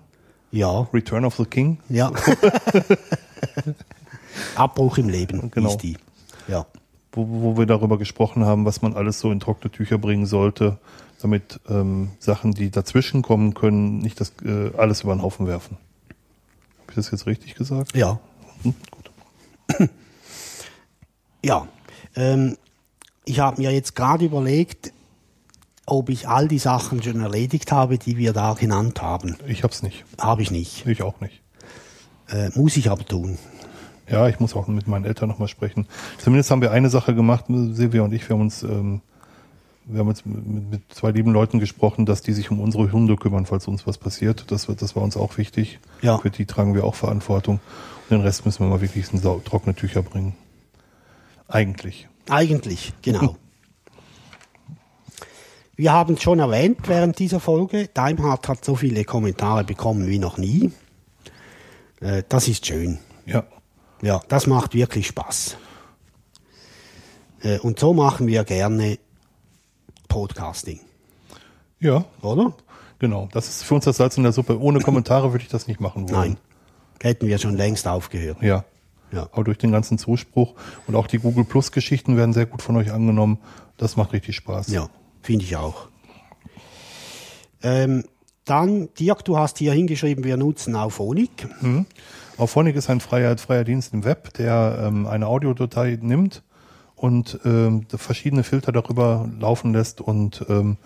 [0.51, 0.87] Ja.
[0.93, 1.77] Return of the King.
[1.89, 2.11] Ja.
[4.55, 5.75] Abbruch im Leben Genau.
[5.75, 5.97] die.
[6.47, 6.65] Ja.
[7.11, 10.77] wo, wo wir darüber gesprochen haben, was man alles so in trockene Tücher bringen sollte,
[11.21, 15.77] damit ähm, Sachen, die dazwischen kommen können, nicht das äh, alles über den Haufen werfen.
[16.81, 17.95] Habe ich das jetzt richtig gesagt?
[17.95, 18.19] Ja.
[18.63, 18.73] Hm.
[21.41, 21.67] Ja.
[22.15, 22.57] Ähm,
[23.25, 24.91] ich habe mir jetzt gerade überlegt,
[25.85, 29.37] ob ich all die Sachen schon erledigt habe, die wir da genannt haben.
[29.47, 30.05] Ich hab's nicht.
[30.19, 30.85] Habe ich nicht.
[30.85, 31.41] Ich auch nicht.
[32.29, 33.37] Äh, muss ich aber tun.
[34.09, 35.87] Ja, ich muss auch mit meinen Eltern nochmal sprechen.
[36.17, 39.01] Zumindest haben wir eine Sache gemacht, Silvia und ich, wir haben uns, ähm,
[39.89, 43.15] wir haben jetzt mit, mit zwei lieben Leuten gesprochen, dass die sich um unsere Hunde
[43.15, 44.51] kümmern, falls uns was passiert.
[44.51, 45.79] Das, das war uns auch wichtig.
[46.01, 46.17] Ja.
[46.19, 47.59] Für die tragen wir auch Verantwortung.
[48.09, 50.35] Und den Rest müssen wir mal wirklich in trockene Tücher bringen.
[51.47, 52.07] Eigentlich.
[52.29, 53.35] Eigentlich, genau.
[55.75, 57.89] Wir haben es schon erwähnt während dieser Folge.
[57.93, 60.71] Daimhardt hat so viele Kommentare bekommen wie noch nie.
[62.01, 62.99] Äh, das ist schön.
[63.25, 63.45] Ja.
[64.01, 65.57] Ja, das macht wirklich Spaß.
[67.41, 68.99] Äh, und so machen wir gerne
[70.09, 70.81] Podcasting,
[71.79, 72.53] Ja, oder?
[72.99, 73.29] genau.
[73.31, 74.59] Das ist für uns das Salz in der Suppe.
[74.59, 76.31] Ohne Kommentare würde ich das nicht machen wollen.
[76.31, 76.37] Nein.
[77.01, 78.41] Hätten wir schon längst aufgehört.
[78.41, 78.65] Ja.
[79.13, 79.29] Ja.
[79.31, 80.53] Aber durch den ganzen Zuspruch
[80.85, 83.37] und auch die Google Plus Geschichten werden sehr gut von euch angenommen.
[83.77, 84.67] Das macht richtig Spaß.
[84.67, 84.89] Ja,
[85.21, 85.87] finde ich auch.
[87.63, 88.03] Ähm,
[88.45, 91.47] dann, Dirk, du hast hier hingeschrieben, wir nutzen Auphonic.
[92.37, 96.43] Auphonic ist ein freier, freier Dienst im Web, der ähm, eine Audiodatei nimmt
[96.99, 100.77] und ähm, verschiedene Filter darüber laufen lässt und ähm,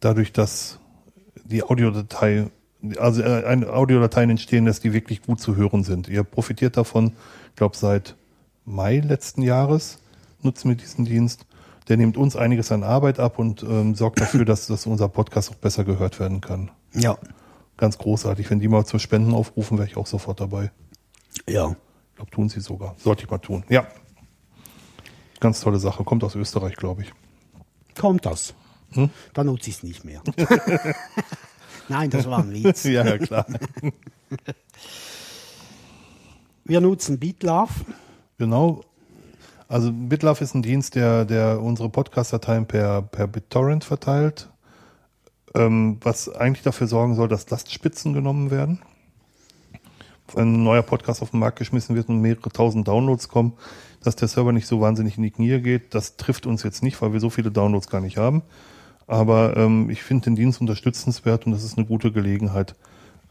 [0.00, 0.78] dadurch, dass
[1.44, 2.46] die Audiodatei,
[2.98, 6.08] also äh, eine Audiodateien entstehen lässt, die wirklich gut zu hören sind.
[6.08, 7.14] Ihr profitiert davon,
[7.50, 8.16] ich glaube seit
[8.64, 9.98] Mai letzten Jahres
[10.42, 11.46] nutzen wir diesen Dienst.
[11.88, 15.50] Der nimmt uns einiges an Arbeit ab und ähm, sorgt dafür, dass, dass unser Podcast
[15.50, 16.70] auch besser gehört werden kann.
[16.94, 17.18] Ja.
[17.76, 18.48] Ganz großartig.
[18.48, 20.70] Wenn die mal zu Spenden aufrufen, wäre ich auch sofort dabei.
[21.48, 21.74] Ja.
[22.10, 22.94] Ich glaube, tun sie sogar.
[22.98, 23.64] Sollte ich mal tun.
[23.68, 23.88] Ja.
[25.42, 26.04] Ganz tolle Sache.
[26.04, 27.12] Kommt aus Österreich, glaube ich.
[28.00, 28.54] Kommt das?
[28.92, 29.10] Hm?
[29.34, 30.22] Dann nutze ich es nicht mehr.
[31.88, 32.84] Nein, das war ein Witz.
[32.84, 33.44] ja, ja, klar.
[36.62, 37.72] Wir nutzen BitLove.
[38.38, 38.82] genau.
[39.66, 44.48] Also BitLove ist ein Dienst, der, der unsere Podcast-Dateien per, per BitTorrent verteilt,
[45.56, 48.80] ähm, was eigentlich dafür sorgen soll, dass Lastspitzen genommen werden.
[50.34, 53.54] Wenn ein neuer Podcast auf den Markt geschmissen wird und mehrere tausend Downloads kommen,
[54.02, 57.00] dass der Server nicht so wahnsinnig in die Knie geht, das trifft uns jetzt nicht,
[57.00, 58.42] weil wir so viele Downloads gar nicht haben.
[59.06, 62.74] Aber ähm, ich finde den Dienst unterstützenswert und das ist eine gute Gelegenheit,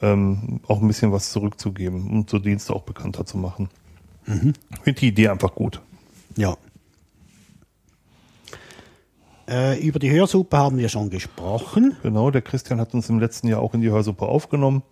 [0.02, 3.70] ähm, auch ein bisschen was zurückzugeben und so Dienste auch bekannter zu machen.
[4.26, 5.82] Ich finde die Idee einfach gut.
[6.38, 6.56] Ja.
[9.50, 11.98] Äh, über die Hörsuppe haben wir schon gesprochen.
[12.04, 14.84] Genau, der Christian hat uns im letzten Jahr auch in die Hörsuppe aufgenommen.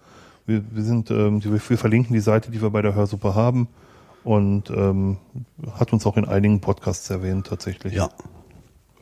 [0.46, 3.68] Wir, wir sind, ähm, wir verlinken die Seite, die wir bei der Hörsuppe haben
[4.24, 5.18] und ähm,
[5.74, 7.94] hat uns auch in einigen Podcasts erwähnt tatsächlich.
[7.94, 8.10] Ja.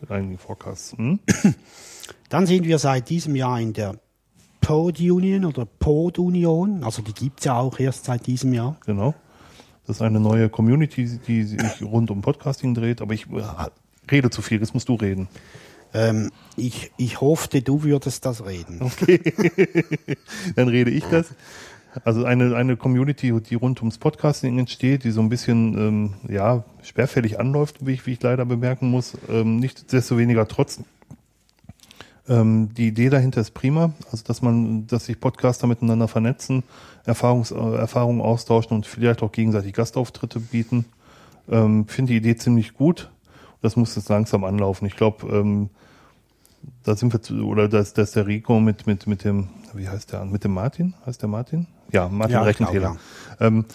[0.02, 0.94] In einigen Forecasts.
[0.98, 1.20] Hm?
[2.30, 3.96] Dann sind wir seit diesem Jahr in der
[4.62, 6.84] Pod Union oder Pod Union.
[6.84, 8.78] Also die gibt's ja auch erst seit diesem Jahr.
[8.86, 9.14] Genau.
[9.86, 13.42] Das ist eine neue Community, die sich rund um Podcasting dreht, aber ich äh,
[14.12, 15.30] rede zu viel, jetzt musst du reden.
[15.94, 18.80] Ähm, ich, ich hoffte, du würdest das reden.
[20.56, 21.28] Dann rede ich das.
[22.04, 26.64] Also eine, eine Community, die rund ums Podcasting entsteht, die so ein bisschen ähm, ja,
[26.84, 29.18] schwerfällig anläuft, wie ich, wie ich leider bemerken muss.
[29.30, 30.80] Ähm, Nichtsdestoweniger trotz.
[32.28, 36.64] Ähm, die Idee dahinter ist prima, also dass man, dass sich Podcaster miteinander vernetzen,
[37.06, 40.86] Erfahrungs, äh, Erfahrungen austauschen und vielleicht auch gegenseitig Gastauftritte bieten.
[41.50, 43.10] Ähm, Finde die Idee ziemlich gut.
[43.62, 44.86] Das muss jetzt langsam anlaufen.
[44.86, 45.70] Ich glaube, ähm,
[46.84, 49.48] da sind wir zu, oder da ist, da ist der Rico mit, mit, mit dem,
[49.74, 50.94] wie heißt der, mit dem Martin?
[51.06, 51.68] Heißt der Martin?
[51.92, 52.98] Ja, Martin Ja, ich Rechenthaler.
[53.40, 53.66] Ähm,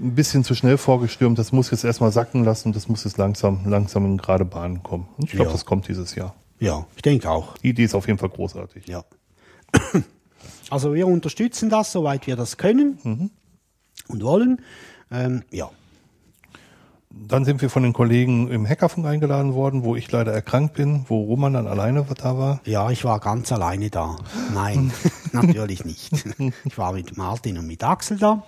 [0.00, 3.18] ein bisschen zu schnell vorgestürmt, das muss jetzt erstmal sacken lassen und das muss jetzt
[3.18, 5.08] langsam, langsam in gerade Bahnen kommen.
[5.16, 5.52] Und ich glaube, Ja.
[5.52, 6.34] das kommt dieses Jahr.
[6.58, 7.56] Ja, ich denke auch.
[7.58, 8.86] Die Idee ist auf jeden Fall großartig.
[8.86, 9.04] Ja.
[10.70, 13.30] Also wir unterstützen das, soweit wir das können
[14.08, 14.60] und wollen.
[15.10, 15.70] Ähm, ja.
[17.14, 21.04] Dann sind wir von den Kollegen im Hackerfunk eingeladen worden, wo ich leider erkrankt bin,
[21.08, 22.60] wo Roman dann alleine da war.
[22.64, 24.16] Ja, ich war ganz alleine da.
[24.54, 24.92] Nein,
[25.32, 26.10] natürlich nicht.
[26.64, 28.42] Ich war mit Martin und mit Axel da.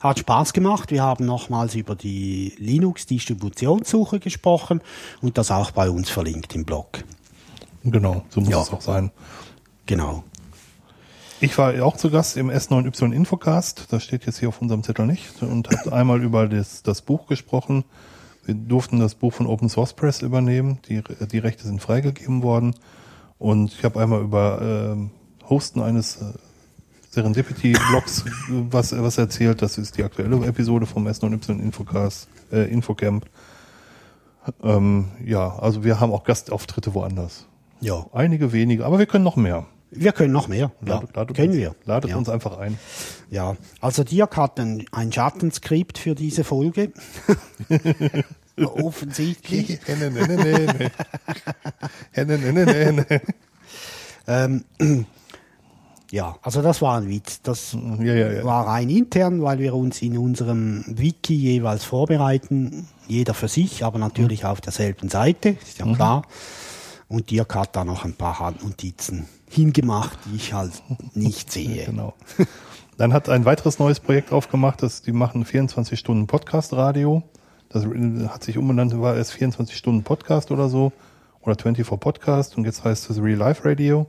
[0.00, 0.90] Hat Spaß gemacht.
[0.90, 4.80] Wir haben nochmals über die Linux-Distributionssuche gesprochen
[5.22, 7.04] und das auch bei uns verlinkt im Blog.
[7.84, 8.62] Genau, so muss Ja.
[8.62, 9.12] es auch sein.
[9.86, 10.24] Genau.
[11.42, 15.06] Ich war auch zu Gast im S9Y Infocast, das steht jetzt hier auf unserem Zettel
[15.06, 17.84] nicht, und habe einmal über das, das Buch gesprochen.
[18.44, 22.74] Wir durften das Buch von Open Source Press übernehmen, die, die Rechte sind freigegeben worden.
[23.38, 24.60] Und ich habe einmal über
[24.92, 25.12] ähm,
[25.48, 26.24] Hosten eines äh,
[27.08, 28.26] Serendipity-Blogs
[28.70, 29.62] was, was erzählt.
[29.62, 33.24] Das ist die aktuelle Episode vom S9Y Infocast, äh, Infocamp.
[34.62, 37.46] Ähm, ja, also wir haben auch Gastauftritte woanders.
[37.80, 38.04] Ja.
[38.12, 39.66] Einige wenige, aber wir können noch mehr.
[39.90, 40.70] Wir können noch mehr.
[40.86, 41.74] Ja, Ladet, können uns, wir.
[41.84, 42.16] Ladet ja.
[42.16, 42.78] uns einfach ein.
[43.30, 46.92] Ja, also Dirk hat ein, ein Schattenskript für diese Folge.
[48.56, 49.80] Offensichtlich.
[54.26, 54.64] Ähm,
[56.10, 57.40] ja, also das war ein Witz.
[57.42, 58.44] Das Ja, ja, ja.
[58.44, 62.88] war rein intern, weil wir uns in unserem Wiki jeweils vorbereiten.
[63.06, 66.22] Jeder für sich, aber natürlich auf derselben Seite, ist ja klar.
[67.10, 70.70] Und Dirk hat da noch ein paar Handnotizen hingemacht, die ich halt
[71.14, 71.86] nicht sehe.
[71.86, 72.14] Genau.
[72.98, 77.24] Dann hat ein weiteres neues Projekt aufgemacht, das, die machen 24 Stunden Podcast-Radio.
[77.68, 77.84] Das
[78.28, 80.92] hat sich umbenannt, war erst 24 Stunden Podcast oder so.
[81.40, 84.06] Oder 24 Podcast und jetzt heißt es Real Life Radio.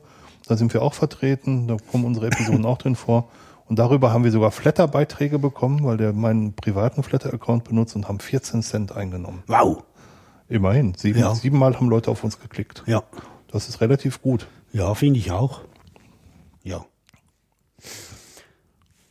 [0.47, 3.29] Da sind wir auch vertreten, da kommen unsere Episoden auch drin vor.
[3.67, 8.19] Und darüber haben wir sogar Flatter-Beiträge bekommen, weil der meinen privaten Flatter-Account benutzt und haben
[8.19, 9.41] 14 Cent eingenommen.
[9.47, 9.85] Wow.
[10.51, 10.93] Immerhin.
[10.95, 11.33] Sieben, Ja.
[11.33, 12.83] Siebenmal haben Leute auf uns geklickt.
[12.85, 13.03] Ja.
[13.47, 14.47] Das ist relativ gut.
[14.73, 15.61] Ja, finde ich auch.
[16.63, 16.85] Ja.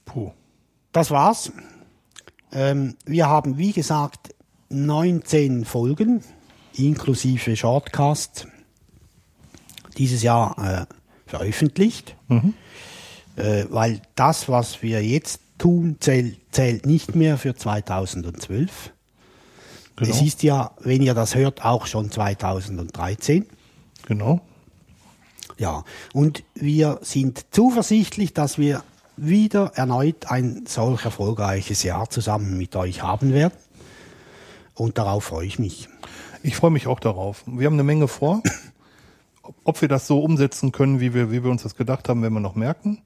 [0.05, 0.33] Puh.
[0.93, 1.51] Das war's.
[2.53, 4.35] Ähm, wir haben, wie gesagt,
[4.69, 6.23] 19 Folgen,
[6.75, 8.47] inklusive Shortcast,
[9.97, 10.95] dieses Jahr äh,
[11.27, 12.17] veröffentlicht.
[13.37, 18.93] Äh, weil das, was wir jetzt tun, zählt, zählt nicht mehr für 2012.
[20.01, 20.11] Genau.
[20.11, 23.47] Es ist ja, wenn ihr das hört, auch schon 2013.
[24.07, 24.41] Genau.
[25.59, 25.85] Ja,
[26.15, 28.83] und wir sind zuversichtlich, dass wir
[29.17, 33.55] wieder erneut ein solch erfolgreiches Jahr zusammen mit euch haben werden.
[34.75, 35.89] Und darauf freue ich mich.
[36.43, 37.45] Ich freue mich auch darauf.
[37.47, 38.43] Wir haben eine Menge vor.
[39.65, 42.33] Ob- wir das so umsetzen können, wie wir, wie wir uns das gedacht haben, werden
[42.35, 43.03] wir noch merken.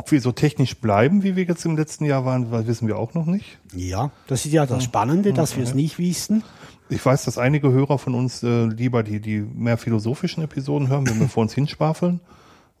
[0.00, 3.12] Ob wir so technisch bleiben, wie wir jetzt im letzten Jahr waren, wissen wir auch
[3.12, 3.58] noch nicht.
[3.76, 6.42] Ja, das ist ja das Spannende, dass wir es nicht wissen.
[6.88, 11.06] Ich weiß, dass einige Hörer von uns äh, lieber die, die mehr philosophischen Episoden hören,
[11.06, 12.20] wenn wir vor uns hinschwafeln.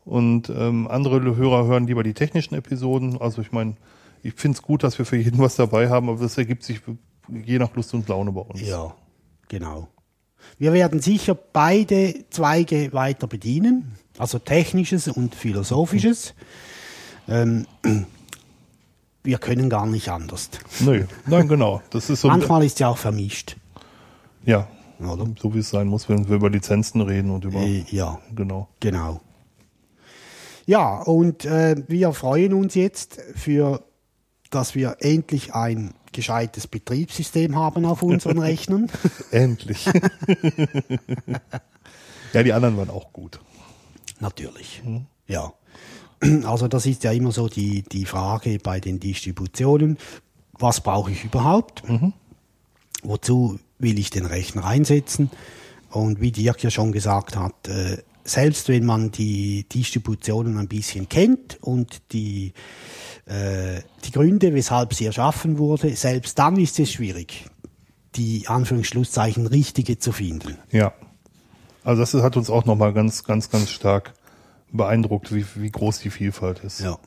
[0.06, 3.20] Und ähm, andere Hörer hören lieber die technischen Episoden.
[3.20, 3.76] Also ich meine,
[4.22, 6.80] ich finde es gut, dass wir für jeden was dabei haben, aber das ergibt sich
[7.28, 8.62] je nach Lust und Laune bei uns.
[8.62, 8.94] Ja,
[9.48, 9.88] genau.
[10.56, 16.32] Wir werden sicher beide Zweige weiter bedienen, also technisches und philosophisches.
[17.28, 17.66] Ähm,
[19.22, 20.50] wir können gar nicht anders.
[20.80, 21.82] Nö, nein, genau.
[21.90, 22.28] Das ist so.
[22.28, 23.56] Manchmal ist ja auch vermischt.
[24.44, 24.66] Ja,
[24.98, 25.26] Oder?
[25.40, 27.60] so wie es sein muss, wenn wir über Lizenzen reden und über.
[27.60, 28.18] Äh, ja.
[28.34, 28.68] Genau.
[28.80, 29.20] Genau.
[30.66, 33.82] Ja, und äh, wir freuen uns jetzt für,
[34.50, 38.90] dass wir endlich ein gescheites Betriebssystem haben auf unseren Rechnern.
[39.30, 39.86] Endlich.
[42.32, 43.40] ja, die anderen waren auch gut.
[44.20, 44.82] Natürlich.
[45.26, 45.52] Ja.
[46.44, 49.98] Also das ist ja immer so die, die Frage bei den Distributionen.
[50.58, 51.82] Was brauche ich überhaupt?
[53.02, 55.30] Wozu will ich den Rechner einsetzen?
[55.90, 61.08] Und wie Dirk ja schon gesagt hat, äh, selbst wenn man die Distributionen ein bisschen
[61.08, 62.52] kennt und die,
[63.26, 67.46] äh, die Gründe, weshalb sie erschaffen wurde, selbst dann ist es schwierig,
[68.14, 70.58] die Anführungsschlusszeichen richtige zu finden.
[70.70, 70.92] Ja.
[71.82, 74.12] Also das hat uns auch nochmal ganz, ganz, ganz stark
[74.72, 76.80] beeindruckt, wie, wie groß die Vielfalt ist.
[76.80, 76.98] Ja.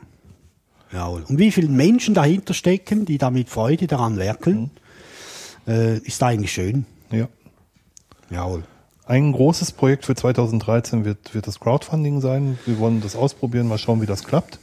[0.92, 1.24] Jawohl.
[1.28, 4.70] Und wie viele Menschen dahinter stecken, die da mit Freude daran werkeln,
[5.68, 6.86] äh, ist eigentlich schön.
[7.12, 7.28] ja.
[8.30, 8.64] Jawohl.
[9.06, 12.58] Ein großes Projekt für 2013 wird, wird das Crowdfunding sein.
[12.66, 14.60] Wir wollen das ausprobieren, mal schauen, wie das klappt.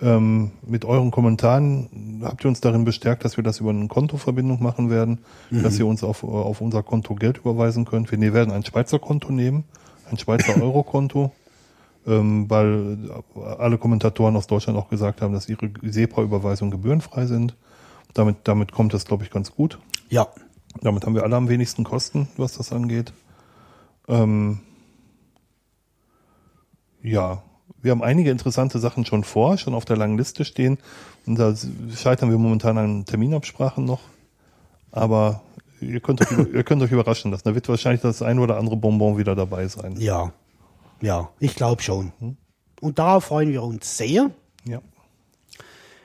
[0.00, 4.62] Ähm, mit euren Kommentaren habt ihr uns darin bestärkt, dass wir das über eine Kontoverbindung
[4.62, 5.18] machen werden,
[5.50, 8.10] dass ihr uns auf, auf unser Konto Geld überweisen könnt.
[8.10, 9.64] Wir werden ein Schweizer Konto nehmen,
[10.10, 11.32] ein Schweizer Euro-Konto,
[12.06, 13.10] ähm, weil
[13.58, 17.56] alle Kommentatoren aus Deutschland auch gesagt haben, dass ihre SEPA-Überweisungen gebührenfrei sind.
[18.14, 19.78] Damit, damit kommt das, glaube ich, ganz gut.
[20.08, 20.28] Ja.
[20.80, 23.12] Damit haben wir alle am wenigsten Kosten, was das angeht.
[24.08, 24.60] Ähm,
[27.02, 27.42] ja,
[27.82, 30.78] wir haben einige interessante Sachen schon vor, schon auf der langen Liste stehen.
[31.26, 31.54] Und da
[31.94, 34.00] scheitern wir momentan an Terminabsprachen noch.
[34.92, 35.42] Aber
[35.80, 37.44] ihr könnt euch, ihr könnt euch überraschen lassen.
[37.44, 39.96] Da wird wahrscheinlich das ein oder andere Bonbon wieder dabei sein.
[39.98, 40.32] Ja.
[41.00, 42.12] Ja, ich glaube schon.
[42.80, 44.30] Und darauf freuen wir uns sehr.
[44.64, 44.80] Ja.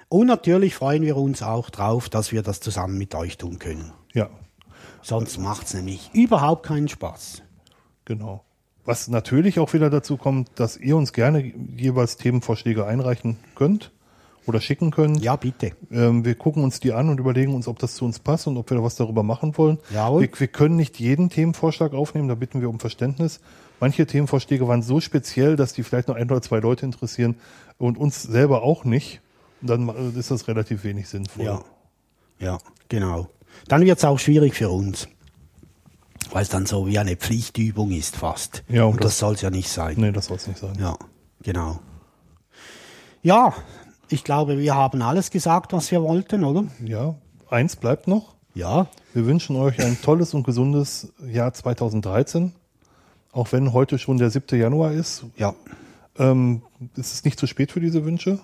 [0.09, 3.91] Und natürlich freuen wir uns auch drauf, dass wir das zusammen mit euch tun können.
[4.13, 4.29] Ja,
[5.03, 7.41] Sonst macht es nämlich überhaupt keinen Spaß.
[8.05, 8.43] genau.
[8.83, 13.91] Was natürlich auch wieder dazu kommt, dass ihr uns gerne jeweils Themenvorschläge einreichen könnt
[14.47, 15.21] oder schicken könnt.
[15.23, 15.73] Ja, bitte.
[15.91, 18.57] Ähm, wir gucken uns die an und überlegen uns, ob das zu uns passt und
[18.57, 19.77] ob wir da was darüber machen wollen.
[19.93, 20.21] Jawohl.
[20.23, 23.39] Wir, wir können nicht jeden Themenvorschlag aufnehmen, da bitten wir um Verständnis.
[23.81, 27.35] Manche Themenvorschläge waren so speziell, dass die vielleicht nur ein oder zwei Leute interessieren
[27.77, 29.19] und uns selber auch nicht.
[29.61, 31.43] Und dann ma- ist das relativ wenig sinnvoll.
[31.45, 31.63] Ja.
[32.39, 32.57] Ja,
[32.87, 33.27] genau.
[33.67, 35.07] Dann wird es auch schwierig für uns.
[36.31, 38.63] Weil es dann so wie eine Pflichtübung ist fast.
[38.69, 39.95] Ja, und und das, das- soll es ja nicht sein.
[39.97, 40.73] Nee, das soll es nicht sein.
[40.79, 40.95] Ja,
[41.43, 41.79] Genau.
[43.23, 43.53] Ja,
[44.09, 46.65] ich glaube, wir haben alles gesagt, was wir wollten, oder?
[46.83, 47.15] Ja,
[47.49, 48.35] eins bleibt noch.
[48.53, 48.87] Ja.
[49.13, 52.53] Wir wünschen euch ein tolles und gesundes Jahr 2013.
[53.31, 54.59] Auch wenn heute schon der 7.
[54.59, 55.23] Januar ist.
[55.37, 55.53] Ja.
[56.17, 56.61] Ähm,
[56.97, 58.39] es ist nicht zu spät für diese Wünsche.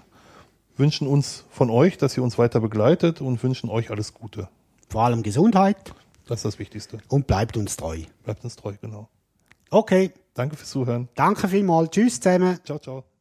[0.78, 4.48] Wünschen uns von euch, dass ihr uns weiter begleitet und wünschen euch alles Gute.
[4.90, 5.94] Vor allem Gesundheit
[6.28, 7.00] Das ist das Wichtigste.
[7.10, 8.00] und bleibt uns treu.
[8.24, 9.10] Bleibt uns treu, genau.
[9.70, 10.12] Okay.
[10.34, 11.10] Danke fürs Zuhören.
[11.16, 11.90] Danke vielmals.
[11.90, 12.60] Tschüss zusammen.
[12.64, 13.17] Ciao, ciao.